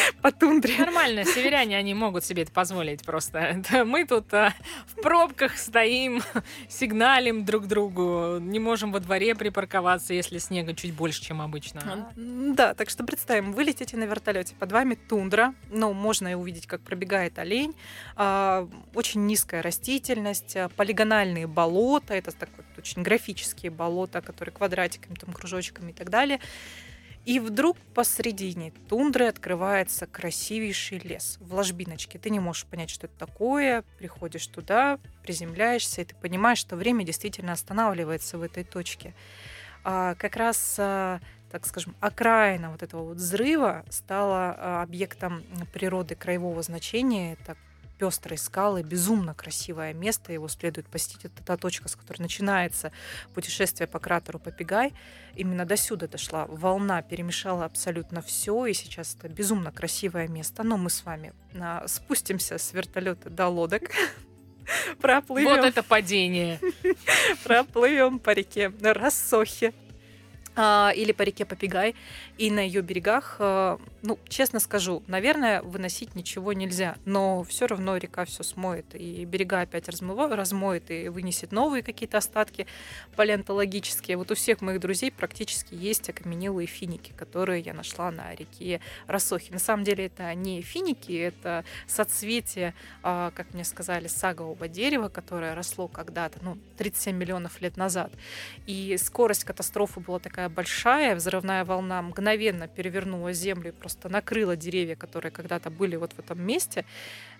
[0.22, 0.78] по тундре.
[0.78, 3.62] нормально, северяне, они могут себе это позволить просто.
[3.86, 4.54] Мы тут а,
[4.88, 6.22] в пробках стоим,
[6.70, 12.12] сигналим друг другу, не можем во дворе припарковаться, если снега чуть больше, чем обычно.
[12.18, 16.34] М, Да, так что представим, вы летите на вертолете, под вами тундра, ну, можно и
[16.34, 17.76] увидеть, как пробегает олень,
[18.16, 25.16] а, очень низкая растительность, а, полигональные болота, это так вот очень графические болота, которые квадратиками,
[25.16, 26.39] там, кружочками и так далее.
[27.25, 32.19] И вдруг посредине тундры открывается красивейший лес в ложбиночке.
[32.19, 33.83] Ты не можешь понять, что это такое.
[33.97, 39.13] Приходишь туда, приземляешься, и ты понимаешь, что время действительно останавливается в этой точке.
[39.86, 46.15] А, как раз, а, так скажем, окраина вот этого вот взрыва стала а, объектом природы
[46.15, 47.33] краевого значения.
[47.33, 47.55] Это
[48.04, 50.34] пестрые скалы, безумно красивое место.
[50.34, 51.24] Его следует посетить.
[51.24, 52.92] Это та точка, с которой начинается
[53.34, 54.92] путешествие по кратеру Попегай.
[55.36, 60.63] Именно до сюда дошла волна, перемешала абсолютно все, и сейчас это безумно красивое место.
[60.63, 63.84] Но мы с вами а, спустимся с вертолета до лодок,
[65.00, 66.60] проплывем, Вот это падение.
[67.46, 69.74] проплывем по реке Рассохе
[70.58, 71.96] а, или по реке Попегай,
[72.38, 77.96] и на ее берегах, а, ну, честно скажу, наверное, выносить ничего нельзя, но все равно
[77.98, 82.65] река все смоет, и берега опять размыва- размоет, и вынесет новые какие-то остатки
[83.15, 84.17] палеонтологические.
[84.17, 89.52] Вот у всех моих друзей практически есть окаменелые финики, которые я нашла на реке Рассохи.
[89.52, 95.54] На самом деле это не финики, это соцветие, а, как мне сказали, сагового дерева, которое
[95.54, 98.12] росло когда-то, ну, 37 миллионов лет назад.
[98.65, 102.22] И скорость катастрофы была такая большая, взрывная волна мгновенно
[102.67, 106.86] перевернула землю и просто накрыла деревья, которые когда-то были вот в этом месте,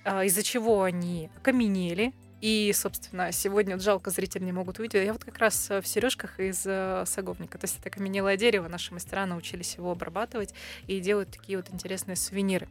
[0.04, 2.14] а, из-за чего они окаменели.
[2.42, 5.02] И, собственно, сегодня жалко зрители не могут увидеть.
[5.06, 7.58] Я вот как раз э, в сережках из э, саговника.
[7.58, 8.68] То есть это окаменелое дерево.
[8.68, 10.54] Наши мастера научились его обрабатывать
[10.88, 12.68] и делают такие вот интересные сувениры.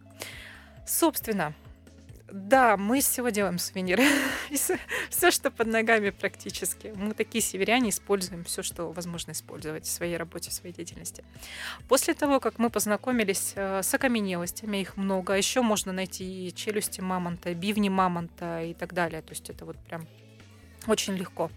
[0.86, 1.54] Собственно,
[2.32, 4.04] да, мы всего делаем сувениры.
[5.10, 6.92] все, что под ногами практически.
[6.96, 11.24] Мы такие северяне используем все, что возможно использовать в своей работе, в своей деятельности.
[11.88, 16.54] После того, как мы познакомились э, с окаменелостями, их много, а еще можно найти и
[16.54, 19.20] челюсти мамонта, бивни мамонта и так далее.
[19.20, 20.06] То есть это вот прям
[20.86, 21.50] очень легко.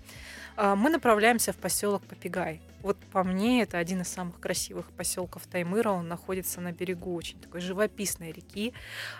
[0.57, 2.61] А, Мы направляемся в поселок Попегай.
[2.85, 5.89] Вот по мне, это один из самых красивых поселков Таймыра.
[5.89, 8.73] Он находится на берегу очень такой живописной реки.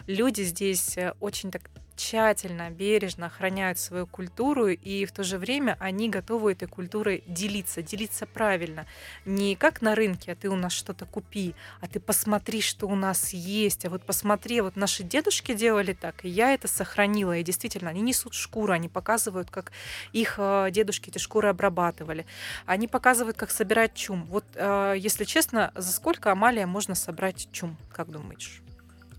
[0.06, 5.78] Люди здесь э, очень так тщательно, бережно охраняют свою культуру, и в то же время
[5.80, 8.86] они готовы этой культурой делиться, делиться правильно.
[9.26, 12.96] Не как на рынке, а ты у нас что-то купи, а ты посмотри, что у
[12.96, 17.44] нас есть, а вот посмотри, вот наши дедушки делали так, и я это сохранила, и
[17.44, 19.72] действительно, они несут шкуру, они показывают, как
[20.12, 22.26] их э, дедушки эти шкуры обрабатывали,
[22.66, 24.26] они показывают, как собирать чум.
[24.26, 28.62] Вот, э, если честно, за сколько, Амалия, можно собрать чум, как думаешь?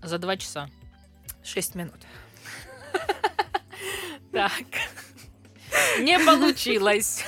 [0.03, 0.69] За два часа.
[1.43, 1.95] Шесть минут.
[4.37, 4.65] Так.
[5.99, 7.25] Не получилось.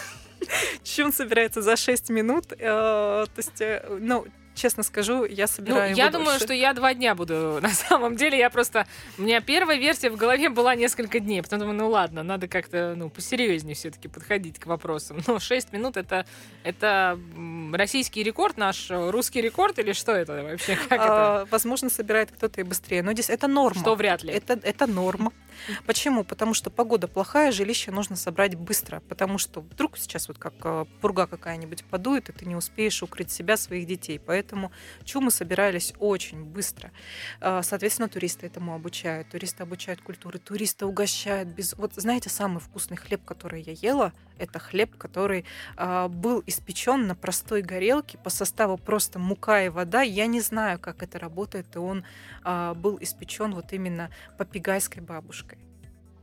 [0.83, 2.53] Чум собирается за 6 минут.
[2.53, 4.25] э, То есть, э, ну,
[4.59, 6.45] честно скажу, я Ну, собираю я его думаю, дольше.
[6.45, 7.59] что я два дня буду.
[7.61, 8.85] На самом деле, я просто...
[9.17, 11.41] У меня первая версия в голове была несколько дней.
[11.41, 15.21] Потом думаю, ну ладно, надо как-то ну, посерьезнее все-таки подходить к вопросам.
[15.27, 16.25] Но 6 минут это,
[16.63, 17.19] это
[17.73, 20.75] российский рекорд наш, русский рекорд или что это вообще?
[20.75, 21.41] Как это?
[21.41, 23.01] А, возможно, собирает кто-то и быстрее.
[23.01, 23.81] Но здесь это норма.
[23.81, 24.33] Что вряд ли.
[24.33, 25.31] Это, это норма.
[25.85, 26.23] Почему?
[26.23, 29.01] Потому что погода плохая, жилище нужно собрать быстро.
[29.07, 33.31] Потому что вдруг сейчас вот как э, пурга какая-нибудь подует, и ты не успеешь укрыть
[33.31, 34.19] себя, своих детей.
[34.19, 34.48] Поэтому
[35.03, 36.91] чумы собирались очень быстро.
[37.41, 39.29] А, Соответственно, туристы этому обучают.
[39.29, 41.49] Туристы обучают культуре, туристы угощают.
[41.49, 41.73] Без...
[41.75, 45.45] Вот знаете, самый вкусный хлеб, который я ела, это хлеб, который
[45.77, 50.01] а, был испечен на простой горелке по составу просто мука и вода.
[50.01, 52.03] Я не знаю, как это работает, и он
[52.43, 55.68] а, был испечен вот именно попигайской бабушкой.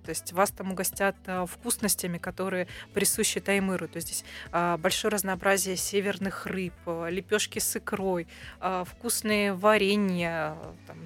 [0.07, 3.89] То есть вас там угостят а, вкусностями, которые присущи Таймыру.
[3.89, 8.29] То есть здесь а, большое разнообразие северных рыб, лепешки с икрой,
[8.61, 10.97] а, вкусные варенья, там,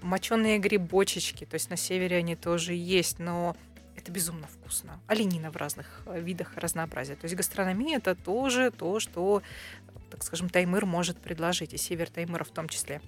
[0.00, 1.44] моченые грибочечки.
[1.44, 3.54] То есть на севере они тоже есть, но
[3.94, 4.98] это безумно вкусно.
[5.06, 7.16] Оленина в разных видах разнообразия.
[7.16, 9.42] То есть гастрономия это тоже то, что,
[10.10, 13.02] так скажем, Таймыр может предложить, и север Таймыра в том числе.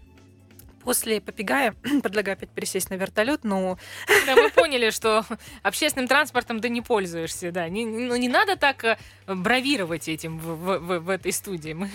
[0.84, 3.78] После Попигая предлагаю опять пересесть на вертолет, но
[4.26, 5.24] Да, мы поняли, что
[5.62, 7.68] общественным транспортом ты не пользуешься, да.
[7.68, 11.72] Не, ну, не надо так э, бравировать этим в, в- в- в этой студии.
[11.72, 11.90] Мы,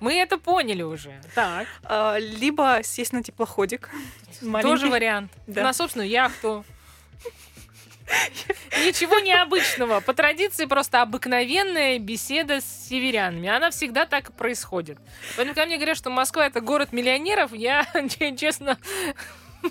[0.00, 1.20] мы это поняли уже.
[1.34, 3.90] Так, а, либо сесть на теплоходик.
[4.40, 4.86] тоже маленький.
[4.88, 5.32] вариант.
[5.46, 5.62] Да.
[5.62, 6.64] На собственную яхту.
[8.84, 10.00] Ничего необычного.
[10.00, 13.48] По традиции просто обыкновенная беседа с северянами.
[13.48, 14.98] Она всегда так и происходит.
[15.36, 17.86] Поэтому, когда мне говорят, что Москва это город миллионеров, я,
[18.36, 18.78] честно,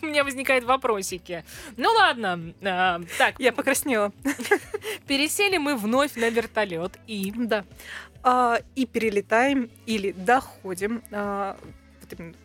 [0.01, 1.43] у меня возникают вопросики.
[1.77, 2.53] Ну ладно.
[2.63, 4.11] а, так, Я покраснела.
[5.07, 7.31] пересели мы вновь на вертолет и...
[7.35, 7.65] Да.
[8.23, 11.57] А, и перелетаем или доходим, а,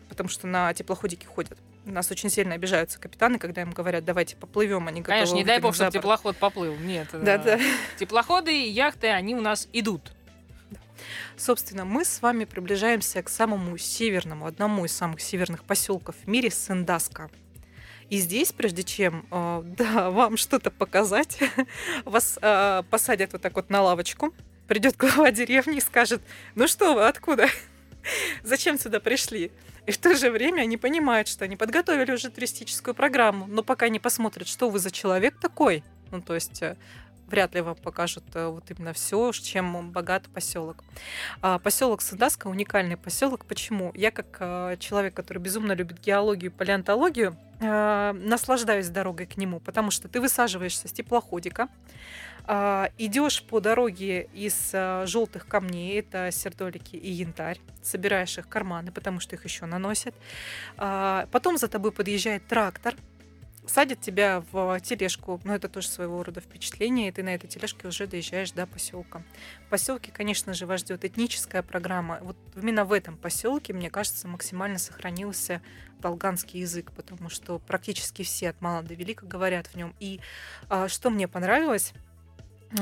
[0.09, 1.57] потому что на теплоходике ходят.
[1.87, 5.59] Нас очень сильно обижаются капитаны, когда им говорят, давайте поплывем, они готовы Конечно, не дай
[5.59, 6.75] бог, чтобы теплоход поплыл.
[6.75, 7.07] Нет.
[7.11, 7.59] Да, да.
[7.97, 10.11] Теплоходы и яхты, они у нас идут.
[11.37, 16.49] Собственно, мы с вами приближаемся к самому северному, одному из самых северных поселков в мире
[16.49, 17.29] Сендаска.
[18.09, 21.39] И здесь, прежде чем э, да, вам что-то показать,
[22.05, 24.33] вас э, посадят вот так вот на лавочку.
[24.67, 26.21] Придет глава деревни и скажет:
[26.55, 27.47] Ну что вы, откуда?
[28.43, 29.51] Зачем сюда пришли?
[29.87, 33.87] И в то же время они понимают, что они подготовили уже туристическую программу, но пока
[33.87, 35.81] не посмотрят, что вы за человек такой.
[36.11, 36.75] Ну, то есть э,
[37.27, 40.83] вряд ли вам покажут э, вот именно все, чем богат поселок.
[41.41, 43.45] А, поселок Садаска уникальный поселок.
[43.45, 43.91] Почему?
[43.95, 49.59] Я как э, человек, который безумно любит геологию и палеонтологию, э, наслаждаюсь дорогой к нему,
[49.59, 51.67] потому что ты высаживаешься с теплоходика,
[52.49, 54.71] а, идешь по дороге из
[55.05, 60.15] желтых камней, это сердолики и янтарь, собираешь их в карманы, потому что их еще наносят.
[60.77, 62.95] А, потом за тобой подъезжает трактор,
[63.67, 67.87] садит тебя в тележку, ну это тоже своего рода впечатление, и ты на этой тележке
[67.87, 69.23] уже доезжаешь до поселка.
[69.65, 72.19] В поселке, конечно же, вас ждет этническая программа.
[72.21, 75.61] Вот именно в этом поселке, мне кажется, максимально сохранился
[75.99, 79.95] долганский язык, потому что практически все от мала до велика говорят в нем.
[79.99, 80.19] И
[80.69, 81.93] а, что мне понравилось,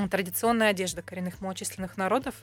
[0.10, 2.36] традиционная одежда коренных малочисленных народов.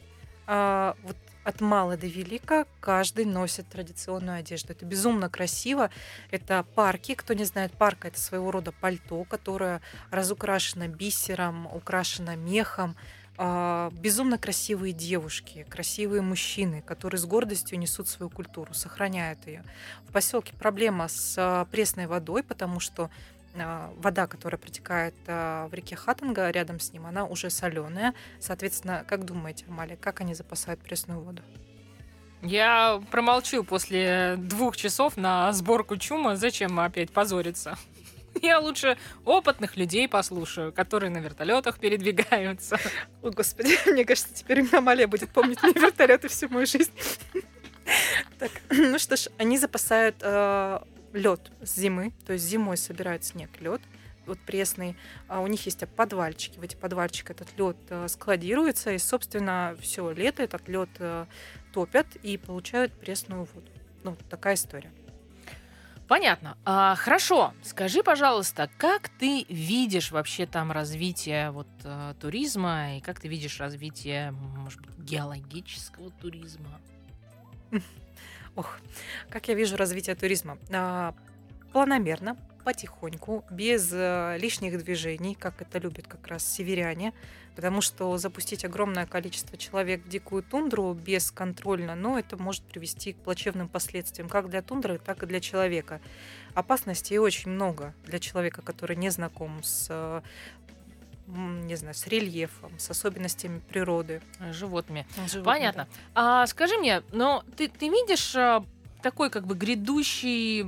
[0.46, 4.72] а, вот от мала до велика каждый носит традиционную одежду.
[4.72, 5.90] Это безумно красиво.
[6.31, 7.14] Это парки.
[7.14, 12.96] Кто не знает, парка это своего рода пальто, которое разукрашено бисером, украшено мехом.
[13.38, 19.64] А, Безумно красивые девушки, красивые мужчины, которые с гордостью несут свою культуру, сохраняют ее.
[20.09, 23.11] В поселке проблема с а, пресной водой, потому что
[23.55, 28.15] вода, которая протекает а, в реке Хатанга, рядом с ним, она уже соленая.
[28.41, 31.43] Соответственно, как думаете, Амалия, как они запасают пресную воду?
[32.43, 36.37] Я промолчу после двух часов на сборку чума.
[36.37, 37.79] Зачем опять позориться?
[38.43, 42.79] Я лучше опытных людей послушаю, которые на вертолетах передвигаются.
[43.23, 46.93] О, господи, мне кажется, теперь Амалия будет помнить мне вертолеты всю мою жизнь.
[48.38, 50.17] Так, ну что ж, они запасают
[51.12, 53.81] лед с зимы, то есть зимой собирают снег, лед,
[54.27, 54.96] вот пресный.
[55.29, 56.59] А у них есть подвальчики.
[56.59, 57.77] В эти подвальчики этот лед
[58.09, 60.90] складируется, и, собственно, все лето этот лед
[61.72, 63.68] топят и получают пресную воду.
[64.05, 64.92] Ну, такая история.
[66.12, 66.59] Понятно.
[66.66, 67.55] А, хорошо.
[67.62, 73.59] Скажи, пожалуйста, как ты видишь вообще там развитие вот э, туризма и как ты видишь
[73.61, 76.81] развитие, может быть, геологического туризма?
[78.55, 78.79] Ох,
[79.31, 80.59] как я вижу развитие туризма.
[80.71, 81.15] А,
[81.73, 87.13] планомерно, потихоньку, без э, лишних движений, как это любят как раз северяне,
[87.57, 93.17] потому что запустить огромное количество человек в дикую тундру бесконтрольно, ну, это может привести к
[93.17, 96.00] плачевным последствиям как для тундры, так и для человека.
[96.55, 100.21] Опасностей очень много для человека, который не знаком с э,
[101.66, 104.20] не знаю, с рельефом, с особенностями природы.
[104.52, 105.06] Животными.
[105.16, 105.88] животных, Понятно.
[106.14, 108.64] А скажи мне, но ты, ты видишь а,
[109.02, 110.62] такой как бы грядущий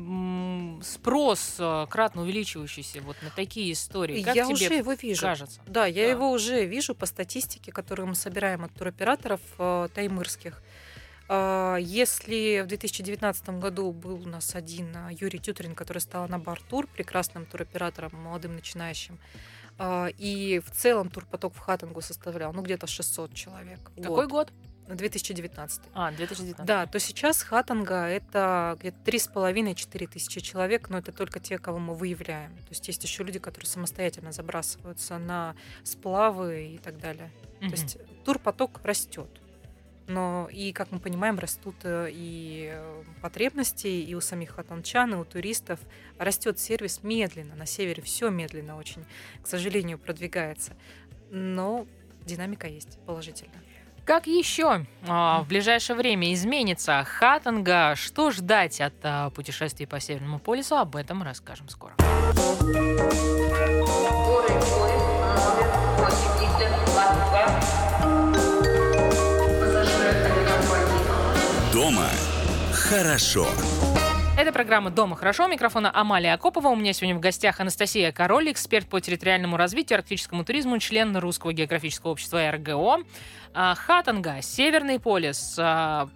[0.82, 4.20] спрос, а, кратно увеличивающийся вот на такие истории?
[4.22, 4.26] да.
[4.26, 5.22] Как Я тебе уже его вижу.
[5.22, 5.60] кажется?
[5.66, 6.10] Да, я Да.
[6.10, 10.62] его уже вижу по статистике, которую мы собираем от туроператоров э, таймырских.
[11.28, 16.86] А, Если в 2019 году был у нас один Юрий Тютрин, который стал на бар-тур,
[16.86, 19.18] прекрасным туроператором, молодым начинающим,
[20.18, 23.81] и в целом турпоток в Хаттингу составлял ну, где-то 600 человек.
[23.97, 24.51] Какой год.
[24.51, 24.53] год?
[24.89, 25.83] 2019.
[25.95, 26.66] А, 2019.
[26.66, 31.59] Да, то сейчас Хаттанга это где-то три с половиной-четыре тысячи человек, но это только те,
[31.59, 32.55] кого мы выявляем.
[32.59, 35.55] То есть есть еще люди, которые самостоятельно забрасываются на
[35.85, 37.31] сплавы и так далее.
[37.61, 37.70] Мгм.
[37.70, 39.41] То есть турпоток растет.
[40.07, 45.16] Но и, как мы понимаем, растут э, и э, потребности и у самих хатанчан, и
[45.16, 45.80] у туристов.
[46.18, 47.55] Растет сервис медленно.
[47.55, 49.05] На севере все медленно очень,
[49.42, 50.72] к сожалению, продвигается.
[51.30, 51.86] Но
[52.26, 53.62] динамика есть положительная.
[54.05, 57.94] Как еще а, в ближайшее время изменится Хаттанга?
[57.96, 60.76] Что ждать от а, путешествий по Северному полюсу?
[60.76, 61.94] Об этом расскажем скоро.
[65.96, 66.53] Поезд
[71.75, 72.07] Дома
[72.72, 73.49] хорошо.
[74.39, 75.49] Это программа «Дома хорошо».
[75.49, 76.68] Микрофона Амалия Акопова.
[76.68, 81.53] У меня сегодня в гостях Анастасия Король, эксперт по территориальному развитию, арктическому туризму, член Русского
[81.53, 82.99] географического общества РГО.
[83.55, 86.09] А, Хаттанга, Северный полюс, а,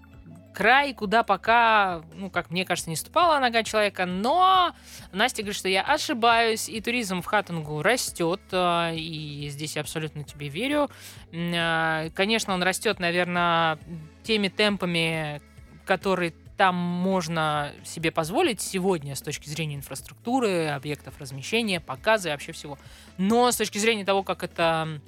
[0.54, 4.74] край, куда пока, ну, как мне кажется, не ступала нога человека, но
[5.12, 10.24] Настя говорит, что я ошибаюсь, и туризм в Хаттангу растет, а, и здесь я абсолютно
[10.24, 10.90] тебе верю.
[11.32, 13.78] А, Конечно, он растет, наверное,
[14.24, 15.40] теми темпами,
[15.86, 22.50] которые там можно себе позволить сегодня с точки зрения инфраструктуры, объектов размещения, показа и вообще
[22.50, 22.78] всего.
[23.16, 25.00] Но с точки зрения того, как это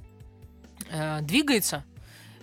[0.90, 1.84] э, двигается,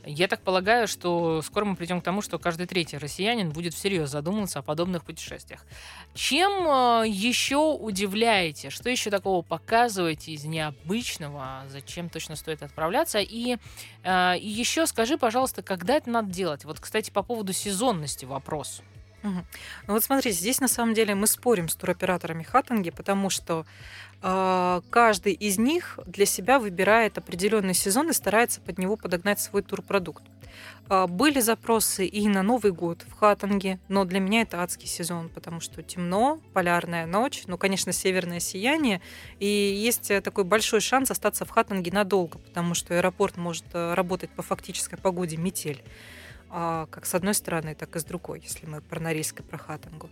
[0.07, 4.09] я так полагаю, что скоро мы придем к тому, что каждый третий россиянин будет всерьез
[4.09, 5.65] задумываться о подобных путешествиях.
[6.13, 8.69] Чем э, еще удивляете?
[8.69, 11.63] Что еще такого показываете из необычного?
[11.69, 13.19] Зачем точно стоит отправляться?
[13.19, 13.57] И,
[14.03, 16.63] э, и еще скажи, пожалуйста, когда это надо делать?
[16.63, 18.81] Вот, кстати, по поводу сезонности вопрос.
[19.87, 23.65] Ну вот смотрите, здесь на самом деле мы спорим с туроператорами Хаттанги, потому что
[24.21, 29.61] э, каждый из них для себя выбирает определенный сезон и старается под него подогнать свой
[29.61, 30.23] турпродукт.
[30.89, 35.29] А, Были запросы и на Новый год в Хаттанге, но для меня это адский сезон,
[35.29, 39.01] потому что темно, полярная ночь, ну, конечно, северное сияние,
[39.39, 43.93] и есть э, такой большой шанс остаться в Хаттанге надолго, потому что аэропорт может э,
[43.93, 45.83] работать по фактической погоде метель
[46.49, 49.57] а, как с одной стороны, так и с другой, если мы про Норильск и про
[49.57, 50.09] Хаттангу.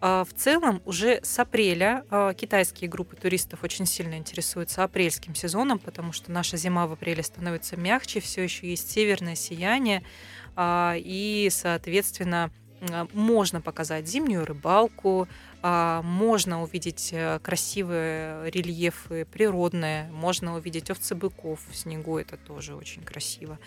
[0.00, 5.78] А, В целом, уже с апреля а, китайские группы туристов очень сильно интересуются апрельским сезоном,
[5.78, 10.02] потому что наша зима в апреле становится мягче, все еще есть северное сияние,
[10.56, 12.50] и, соответственно,
[13.12, 15.28] можно показать зимнюю рыбалку,
[16.02, 23.02] можно увидеть э, красивые рельефы природные, можно увидеть овцы быков в снегу, это тоже очень
[23.02, 23.58] красиво.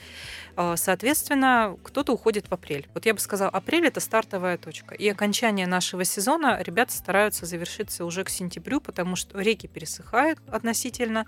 [0.55, 2.87] А, Соответственно, кто-то уходит в апрель.
[2.93, 4.93] Вот я бы сказала, апрель это стартовая точка.
[4.93, 11.21] И окончание нашего сезона ребята стараются завершиться уже к сентябрю, потому что реки пересыхают относительно,
[11.21, 11.27] а,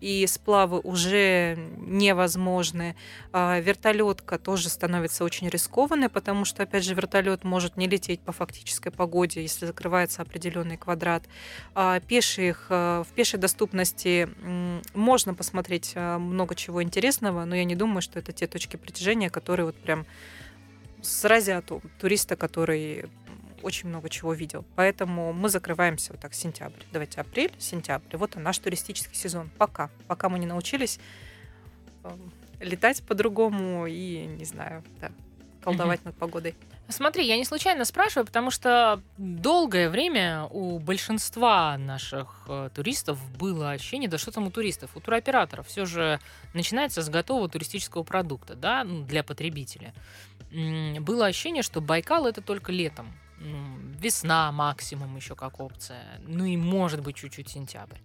[0.00, 2.96] и сплавы уже невозможны.
[3.32, 8.32] А, Вертолетка тоже становится очень рискованной, потому что, опять же, вертолет может не лететь по
[8.32, 11.24] фактической погоде, если закрывается определенный квадрат.
[11.74, 14.28] А, Пеших, э, в пешей доступности
[14.94, 19.66] можно посмотреть много чего интересного, но я не думаю, что это те точки притяжения, которые
[19.66, 20.06] вот прям
[21.02, 23.06] сразят туриста, который
[23.64, 24.64] очень много чего видел.
[24.76, 26.82] Поэтому мы закрываемся вот так сентябрь.
[26.92, 28.16] Давайте апрель, сентябрь.
[28.16, 29.50] Вот он наш туристический сезон.
[29.58, 29.90] Пока.
[30.06, 31.00] Пока мы не научились
[32.04, 32.16] э,
[32.60, 35.10] летать по-другому и, не знаю, да,
[35.62, 36.54] колдовать над погодой.
[36.88, 43.70] Смотри, я не случайно спрашиваю, потому что долгое время у большинства наших э, туристов было
[43.70, 46.20] ощущение, да что там у туристов, у туроператоров все же
[46.52, 49.94] начинается с готового туристического продукта, да, ну, для потребителя.
[51.00, 53.14] Было ощущение, что Байкал это только летом.
[53.38, 56.20] Весна максимум еще как опция.
[56.26, 57.98] Ну и может быть чуть-чуть сентябрь.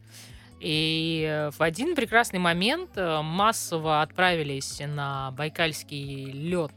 [0.59, 6.73] И э, в один прекрасный момент э, массово отправились на байкальский лед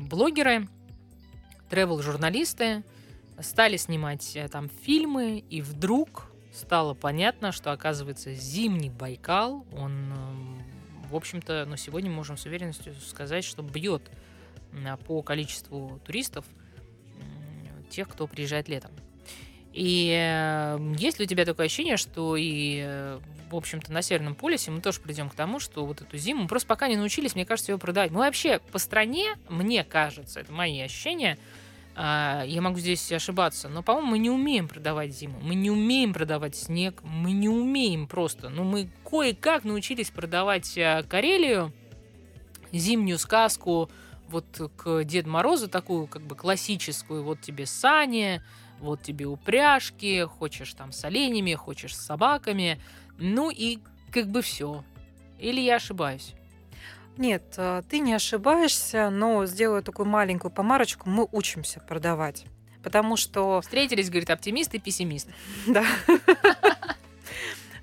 [0.00, 0.66] блогеры,
[1.68, 2.82] тревел-журналисты
[3.40, 10.12] стали снимать э, там фильмы, и вдруг стало понятно, что, оказывается, зимний Байкал, он,
[11.10, 14.10] в общем-то, ну, сегодня можем с уверенностью сказать, что бьет
[15.06, 16.44] по количеству туристов
[17.90, 18.90] тех, кто приезжает летом.
[19.72, 23.20] И э, есть ли у тебя такое ощущение, что и, э,
[23.50, 26.48] в общем-то, на Северном полюсе мы тоже придем к тому, что вот эту зиму мы
[26.48, 28.10] просто пока не научились, мне кажется, ее продавать.
[28.10, 31.38] Мы вообще по стране, мне кажется, это мои ощущения,
[31.94, 36.14] а, я могу здесь ошибаться, но, по-моему, мы не умеем продавать зиму, мы не умеем
[36.14, 38.48] продавать снег, мы не умеем просто.
[38.48, 41.72] Ну, мы кое-как научились продавать а, Карелию,
[42.72, 43.90] зимнюю сказку,
[44.30, 48.42] вот к Деду Морозу, такую как бы классическую, вот тебе сани,
[48.78, 52.80] вот тебе упряжки, хочешь там с оленями, хочешь с собаками,
[53.18, 53.78] ну и
[54.10, 54.84] как бы все.
[55.38, 56.34] Или я ошибаюсь?
[57.16, 61.08] Нет, а, ты не ошибаешься, но сделаю такую маленькую помарочку.
[61.08, 62.46] Мы учимся продавать.
[62.82, 65.28] Потому что, Встретились, говорит, оптимист и пессимист.
[65.66, 65.84] да.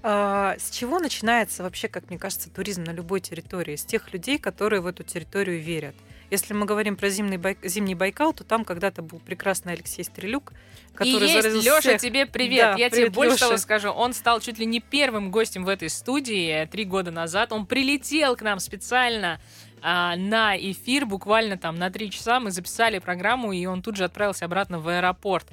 [0.03, 3.75] А, С чего начинается вообще, как мне кажется, туризм на любой территории?
[3.75, 5.95] С тех людей, которые в эту территорию верят.
[6.29, 10.51] Если мы говорим про зимний, Бай- зимний Байкал, то там когда-то был прекрасный Алексей Стрелюк,
[10.93, 12.01] который и есть, заразил Леша, всех.
[12.01, 12.73] тебе привет.
[12.73, 13.45] Да, Я тебе привет, больше Лёша.
[13.45, 13.89] того скажу.
[13.91, 17.51] Он стал чуть ли не первым гостем в этой студии три года назад.
[17.53, 19.39] Он прилетел к нам специально
[19.81, 24.03] а, на эфир, буквально там на три часа мы записали программу, и он тут же
[24.03, 25.47] отправился обратно в аэропорт.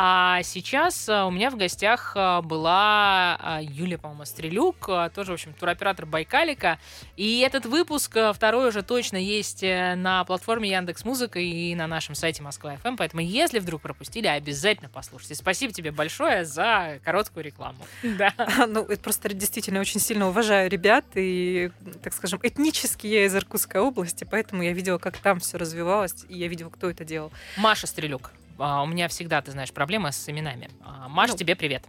[0.00, 5.34] А сейчас а, у меня в гостях а, была а, Юлия, по-моему, Стрелюк, тоже, в
[5.34, 6.78] общем, туроператор Байкалика.
[7.16, 12.14] И этот выпуск, второй уже точно есть э, на платформе Яндекс Музыка и на нашем
[12.14, 12.96] сайте Москва ФМ.
[12.96, 15.34] Поэтому, если вдруг пропустили, обязательно послушайте.
[15.34, 17.78] Спасибо тебе большое за короткую рекламу.
[18.18, 18.32] Да.
[18.66, 21.70] Ну, это просто действительно очень сильно уважаю ребят, и,
[22.02, 23.34] так скажем, этнически я из
[23.68, 27.30] Иркутской области, поэтому я видела, как там все развивалось, и я видела, кто это делал.
[27.56, 28.32] Маша Стрелюк.
[28.58, 30.70] А, У меня всегда, ты знаешь, проблема с именами.
[30.80, 31.36] А, Маш, Ну.
[31.36, 31.84] тебе привет.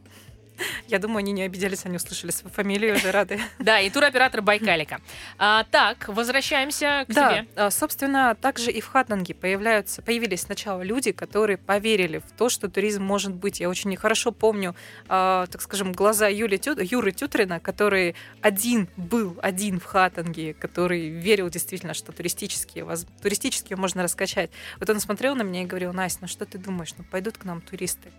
[0.88, 3.40] Я думаю, они не обиделись, они услышали свою фамилию, уже рады.
[3.60, 5.00] Да, и туроператор Байкалика.
[5.38, 7.48] А, так, возвращаемся к Да, тебе.
[7.56, 12.70] а, собственно, также и в Хаттанге появляются, появились сначала люди, которые поверили в то, что
[12.70, 13.60] туризм может быть.
[13.60, 14.76] Я очень хорошо помню,
[15.08, 21.10] а, так скажем, глаза Юли Тю- Юры Тютрина, который один был, один в Хаттанге, который
[21.10, 24.50] верил действительно, что туристические, воз- туристические можно раскачать.
[24.80, 27.44] Вот он смотрел на меня и говорил, Настя, ну что ты думаешь, ну пойдут к
[27.46, 28.10] нам туристы?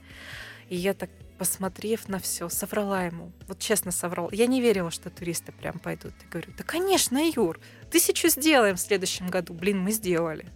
[0.71, 3.33] И я так, посмотрев на все, соврала ему.
[3.49, 4.29] Вот честно соврала.
[4.33, 6.15] Я не верила, что туристы прям пойдут.
[6.23, 7.59] Я говорю, да, конечно, Юр,
[7.91, 9.53] тысячу сделаем в следующем году.
[9.53, 10.47] Блин, мы сделали.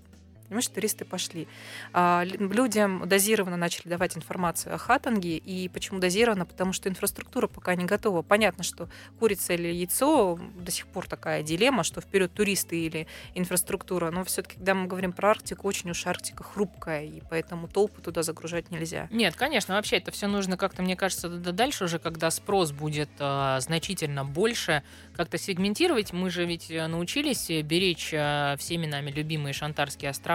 [0.49, 1.49] Понимаешь, туристы пошли.
[1.93, 5.37] А, лю- людям дозированно начали давать информацию о хатанге.
[5.39, 6.45] И почему дозированно?
[6.45, 8.23] Потому что инфраструктура пока не готова.
[8.23, 8.89] Понятно, что
[9.19, 14.11] курица или яйцо до сих пор такая дилемма, что вперед туристы или инфраструктура.
[14.11, 18.23] Но все-таки, когда мы говорим про Арктику, очень уж Арктика хрупкая, и поэтому толпы туда
[18.23, 19.09] загружать нельзя.
[19.11, 23.61] Нет, конечно, вообще это все нужно как-то, мне кажется, дальше уже, когда спрос будет а,
[23.61, 24.83] значительно больше,
[25.17, 26.13] как-то сегментировать.
[26.13, 30.34] Мы же ведь э, научились э, беречь а, всеми нами любимые Шантарские острова.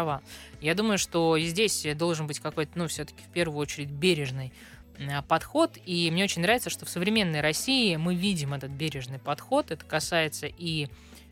[0.62, 4.54] Я думаю, что здесь должен быть какой-то, ну, все-таки в первую очередь бережный
[5.00, 5.78] а, подход.
[5.86, 9.72] И мне очень нравится, что в современной России мы видим этот бережный подход.
[9.72, 10.89] Это касается и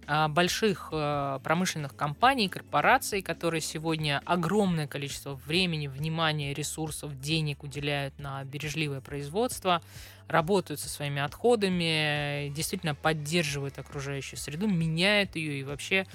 [0.09, 8.18] а, больших э, промышленных компаний, корпораций, которые сегодня огромное количество времени, внимания, ресурсов, денег уделяют
[8.18, 9.82] на бережливое производство,
[10.30, 16.07] работают со своими отходами, действительно поддерживают окружающую среду, меняют ее и вообще,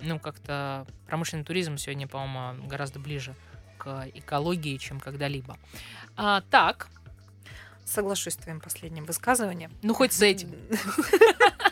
[0.00, 3.34] ну, как-то промышленный туризм сегодня, по-моему, гораздо ближе
[3.78, 5.56] к экологии, чем когда-либо.
[6.16, 6.88] А, так,
[7.84, 9.72] Соглашусь с твоим последним высказыванием.
[9.82, 10.54] ну хоть с этим.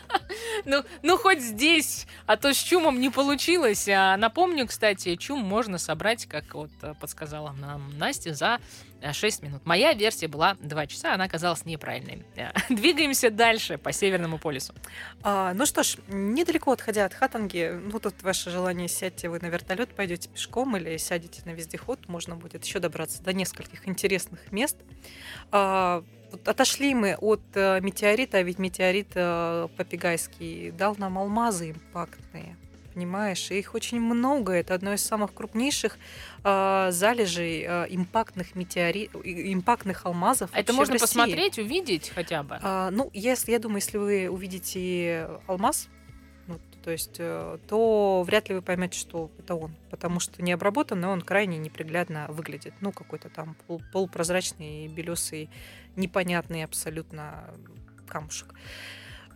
[0.65, 3.87] Ну, ну, хоть здесь, а то с чумом не получилось.
[3.87, 8.59] А, напомню, кстати, чум можно собрать, как вот э, подсказала нам Настя, за
[9.01, 9.65] э, 6 минут.
[9.65, 12.25] Моя версия была 2 часа, она оказалась неправильной.
[12.35, 14.73] Э, Двигаемся дальше по Северному полюсу.
[15.23, 19.47] А, ну что ж, недалеко отходя от Хатанги, ну тут ваше желание сядьте вы на
[19.47, 24.77] вертолет, пойдете пешком или сядете на вездеход, можно будет еще добраться до нескольких интересных мест.
[25.51, 31.71] А, вот отошли мы от э, метеорита, а ведь метеорит э, попегайский дал нам алмазы
[31.71, 32.55] импактные.
[32.93, 34.51] Понимаешь, и их очень много.
[34.53, 35.97] Это одно из самых крупнейших
[36.43, 40.49] э, залежей э, импактных метеорит, импактных алмазов.
[40.53, 41.05] Это в можно России.
[41.05, 42.59] посмотреть, увидеть хотя бы.
[42.61, 45.87] А, ну, если, я думаю, если вы увидите алмаз,
[46.47, 50.51] ну, то есть, э, то вряд ли вы поймете, что это он, потому что не
[50.51, 52.73] обработанный, он крайне неприглядно выглядит.
[52.81, 55.49] Ну, какой-то там пол- полупрозрачный, белесый,
[55.95, 57.53] непонятный абсолютно
[58.07, 58.53] камушек.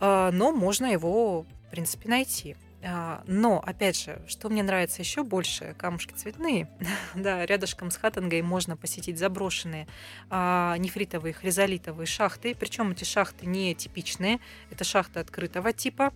[0.00, 2.56] А, Но можно его, в принципе, найти.
[2.82, 6.68] А, Но, опять же, что мне нравится еще больше, камушки цветные.
[7.14, 9.86] да, рядышком с Хаттангой можно посетить заброшенные
[10.30, 12.54] а, нефритовые, хризолитовые шахты.
[12.54, 14.38] Причем эти шахты не типичные.
[14.70, 16.12] Это шахты открытого типа.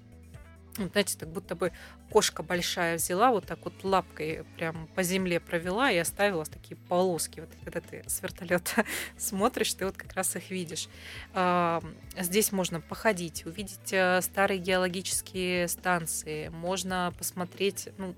[0.78, 1.72] Вот, знаете, так будто бы
[2.10, 7.40] кошка большая взяла, вот так вот лапкой прям по земле провела и оставила такие полоски.
[7.40, 8.84] Вот когда ты с вертолета
[9.16, 10.88] смотришь, ты вот как раз их видишь.
[11.34, 11.82] А,
[12.18, 18.14] Здесь можно походить, увидеть э, старые геологические станции, можно посмотреть, ну,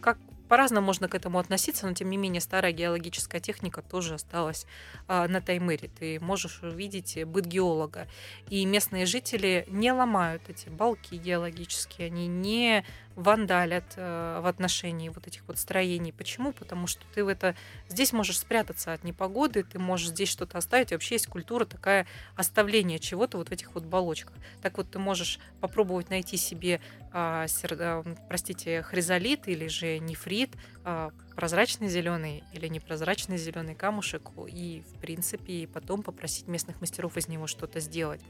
[0.00, 0.18] как
[0.50, 4.66] по-разному можно к этому относиться, но тем не менее старая геологическая техника тоже осталась
[5.06, 5.88] а, на Таймыре.
[5.88, 8.08] Ты можешь увидеть быт геолога.
[8.48, 12.84] И местные жители не ломают эти балки геологические, они не
[13.16, 16.12] вандалят э, в отношении вот этих вот строений.
[16.12, 16.52] Почему?
[16.52, 17.54] Потому что ты в это
[17.88, 20.92] здесь можешь спрятаться от непогоды, ты можешь здесь что-то оставить.
[20.92, 22.06] И вообще есть культура такая
[22.36, 24.34] оставления чего-то вот в этих вот балочках.
[24.62, 26.80] Так вот ты можешь попробовать найти себе,
[27.12, 30.50] а, а, простите, хризолит или же нефрит,
[30.84, 37.28] а, прозрачный зеленый или непрозрачный зеленый камушек и в принципе потом попросить местных мастеров из
[37.28, 38.20] него что-то сделать.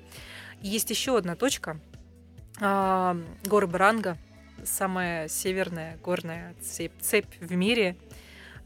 [0.62, 1.80] И есть еще одна точка.
[2.60, 4.18] а, Горы Баранга,
[4.64, 7.96] самая северная горная цепь, цепь в мире.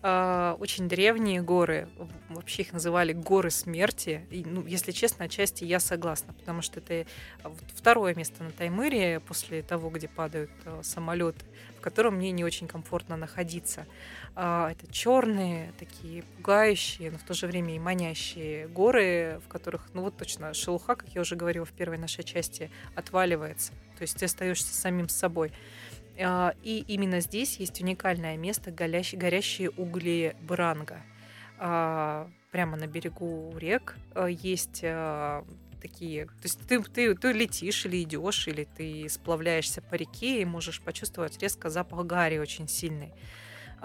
[0.06, 1.88] А, Очень древние горы,
[2.28, 4.26] вообще их называли горы смерти.
[4.30, 7.06] И, ну, если честно, отчасти я согласна, потому что это
[7.42, 11.46] вот второе место на Таймыре после того, где падают э, самолеты,
[11.78, 13.86] в котором мне не очень комфортно находиться.
[14.34, 19.88] А, Это черные, такие пугающие, но в то же время и манящие горы, в которых,
[19.94, 23.72] ну вот точно, шелуха, как я уже говорила в первой нашей части, отваливается.
[23.96, 25.50] То есть ты остаешься самим собой.
[26.20, 31.02] А, И именно здесь есть уникальное место горящ- горящие угли Бранга.
[31.58, 35.44] А, Прямо на берегу рек а, есть а,
[35.82, 36.26] такие...
[36.26, 40.80] То есть ты, ты, ты летишь или идешь, или ты сплавляешься по реке и можешь
[40.80, 43.12] почувствовать резко запах гари очень сильный.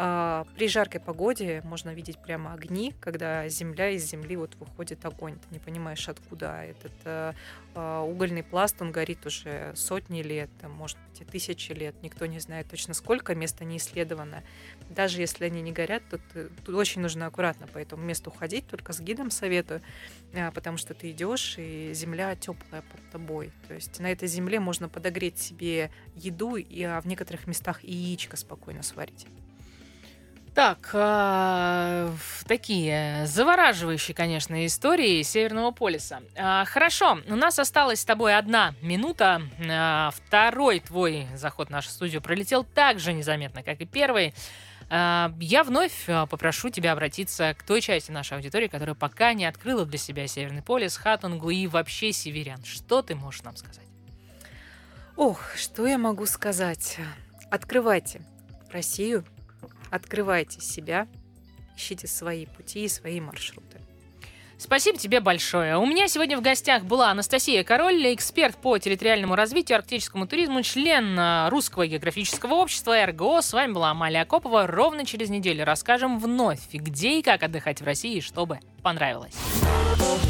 [0.02, 5.34] А, При жаркой погоде можно видеть прямо огни, когда земля из земли вот выходит огонь.
[5.36, 7.34] Ты не понимаешь, откуда этот э,
[7.76, 12.02] а, угольный пласт, он горит уже сотни лет, может быть и тысячи лет.
[12.02, 14.42] Никто не знает точно сколько, место не исследовано.
[14.90, 18.68] Даже если они не горят, то ты- тут очень нужно аккуратно по этому месту ходить,
[18.68, 19.82] только с гидом советую,
[20.34, 23.52] а, потому что ты идешь, и земля теплая под тобой.
[23.68, 27.92] То есть на этой земле можно подогреть себе еду, и, а в некоторых местах и
[27.92, 29.28] яичко спокойно сварить.
[30.60, 32.14] Так, а,
[32.46, 36.20] такие завораживающие, конечно, истории Северного полюса.
[36.36, 39.42] А, Хорошо, у нас осталась с тобой одна минута.
[39.72, 44.34] А, Второй твой заход в нашу студию пролетел так же незаметно, как и первый.
[44.90, 49.98] Я вновь попрошу тебя обратиться к той части нашей аудитории, которая пока не открыла для
[49.98, 52.62] себя Северный полюс, Хатунгу и вообще северян.
[52.66, 53.88] Что ты можешь нам сказать?
[55.16, 56.98] Ох, что я могу сказать?
[57.50, 58.20] Открывайте
[58.74, 59.24] Россию,
[59.92, 61.08] открывайте себя,
[61.76, 63.80] ищите свои пути и свои маршруты.
[64.60, 65.78] Спасибо тебе большое.
[65.78, 71.18] У меня сегодня в гостях была Анастасия Король, эксперт по территориальному развитию, арктическому туризму, член
[71.18, 73.42] а, Русского географического общества РГО.
[73.42, 74.68] С вами была Амалия Акопова.
[74.68, 79.36] Ровно через неделю расскажем вновь, где и как отдыхать в России, чтобы понравилось.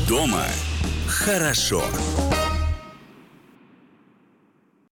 [0.07, 0.45] Дома
[1.07, 1.83] хорошо.